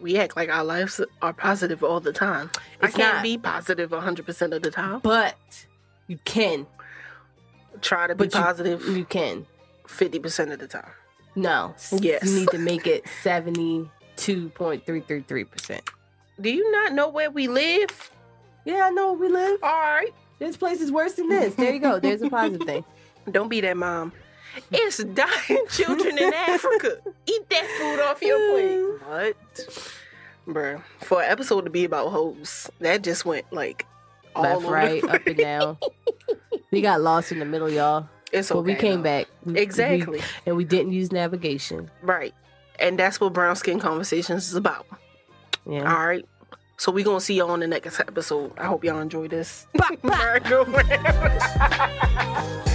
we 0.00 0.16
act 0.18 0.36
like 0.36 0.48
our 0.48 0.64
lives 0.64 1.00
are 1.20 1.32
positive 1.34 1.82
all 1.84 2.00
the 2.00 2.12
time. 2.12 2.50
It's 2.82 2.94
I 2.94 2.98
can't 2.98 3.14
not. 3.16 3.22
be 3.22 3.36
positive 3.38 3.90
100% 3.90 4.54
of 4.56 4.62
the 4.62 4.70
time. 4.70 5.00
But 5.02 5.36
you 6.06 6.18
can. 6.24 6.66
Try 7.82 8.06
to 8.06 8.14
be 8.14 8.26
But 8.26 8.34
you- 8.34 8.40
positive 8.40 8.86
You 8.88 9.04
can. 9.04 9.46
50% 9.86 10.52
of 10.52 10.58
the 10.58 10.68
time. 10.68 10.90
No. 11.34 11.74
Yes. 11.92 12.24
You 12.24 12.40
need 12.40 12.48
to 12.50 12.58
make 12.58 12.86
it 12.86 13.04
seventy 13.22 13.88
two 14.16 14.48
point 14.50 14.84
three 14.86 15.00
three 15.00 15.22
three 15.22 15.44
percent. 15.44 15.82
Do 16.40 16.50
you 16.50 16.70
not 16.72 16.92
know 16.92 17.08
where 17.08 17.30
we 17.30 17.48
live? 17.48 18.10
Yeah, 18.64 18.86
I 18.86 18.90
know 18.90 19.12
where 19.12 19.28
we 19.28 19.34
live. 19.34 19.60
All 19.62 19.70
right. 19.72 20.10
This 20.38 20.56
place 20.56 20.80
is 20.80 20.90
worse 20.90 21.14
than 21.14 21.28
this. 21.28 21.54
There 21.54 21.72
you 21.72 21.80
go. 21.80 21.98
There's 22.00 22.22
a 22.22 22.30
positive 22.30 22.66
thing. 22.66 22.84
Don't 23.30 23.48
be 23.48 23.60
that 23.60 23.76
mom. 23.76 24.12
It's 24.72 25.02
dying 25.04 25.64
children 25.70 26.18
in 26.18 26.32
Africa. 26.32 26.98
Eat 27.26 27.48
that 27.50 27.66
food 27.78 28.00
off 28.02 28.22
your 28.22 28.38
plate. 28.50 29.00
What? 29.10 29.36
Bruh. 30.46 30.82
For 31.02 31.22
an 31.22 31.30
episode 31.30 31.62
to 31.62 31.70
be 31.70 31.84
about 31.84 32.08
hoes, 32.10 32.70
that 32.80 33.02
just 33.02 33.24
went 33.24 33.52
like 33.52 33.86
all 34.34 34.42
Left, 34.42 34.64
right, 34.64 35.04
up 35.04 35.26
and 35.26 35.36
down. 35.36 35.78
We 36.70 36.80
got 36.80 37.00
lost 37.00 37.30
in 37.32 37.38
the 37.38 37.44
middle, 37.44 37.68
y'all. 37.68 38.08
It's 38.32 38.50
okay. 38.50 38.58
But 38.58 38.64
we 38.64 38.74
came 38.74 39.02
back. 39.02 39.26
We- 39.44 39.54
we- 39.54 39.60
Exactly. 39.60 40.20
and 40.46 40.56
we 40.56 40.64
didn't 40.64 40.92
use 40.92 41.10
navigation. 41.12 41.90
Right. 42.02 42.34
And 42.78 42.98
that's 42.98 43.20
what 43.20 43.32
Brown 43.32 43.56
Skin 43.56 43.78
Conversations 43.80 44.48
is 44.48 44.54
about. 44.54 44.86
Yeah. 45.66 45.92
All 45.92 46.06
right. 46.06 46.24
So 46.78 46.90
we 46.92 47.02
gonna 47.02 47.20
see 47.20 47.34
y'all 47.34 47.50
on 47.50 47.60
the 47.60 47.66
next 47.66 48.00
episode. 48.00 48.52
I 48.56 48.64
hope 48.64 48.84
y'all 48.84 49.00
enjoy 49.00 49.28
this. 49.28 49.66
Bye, 49.74 49.96
bye. 50.02 50.40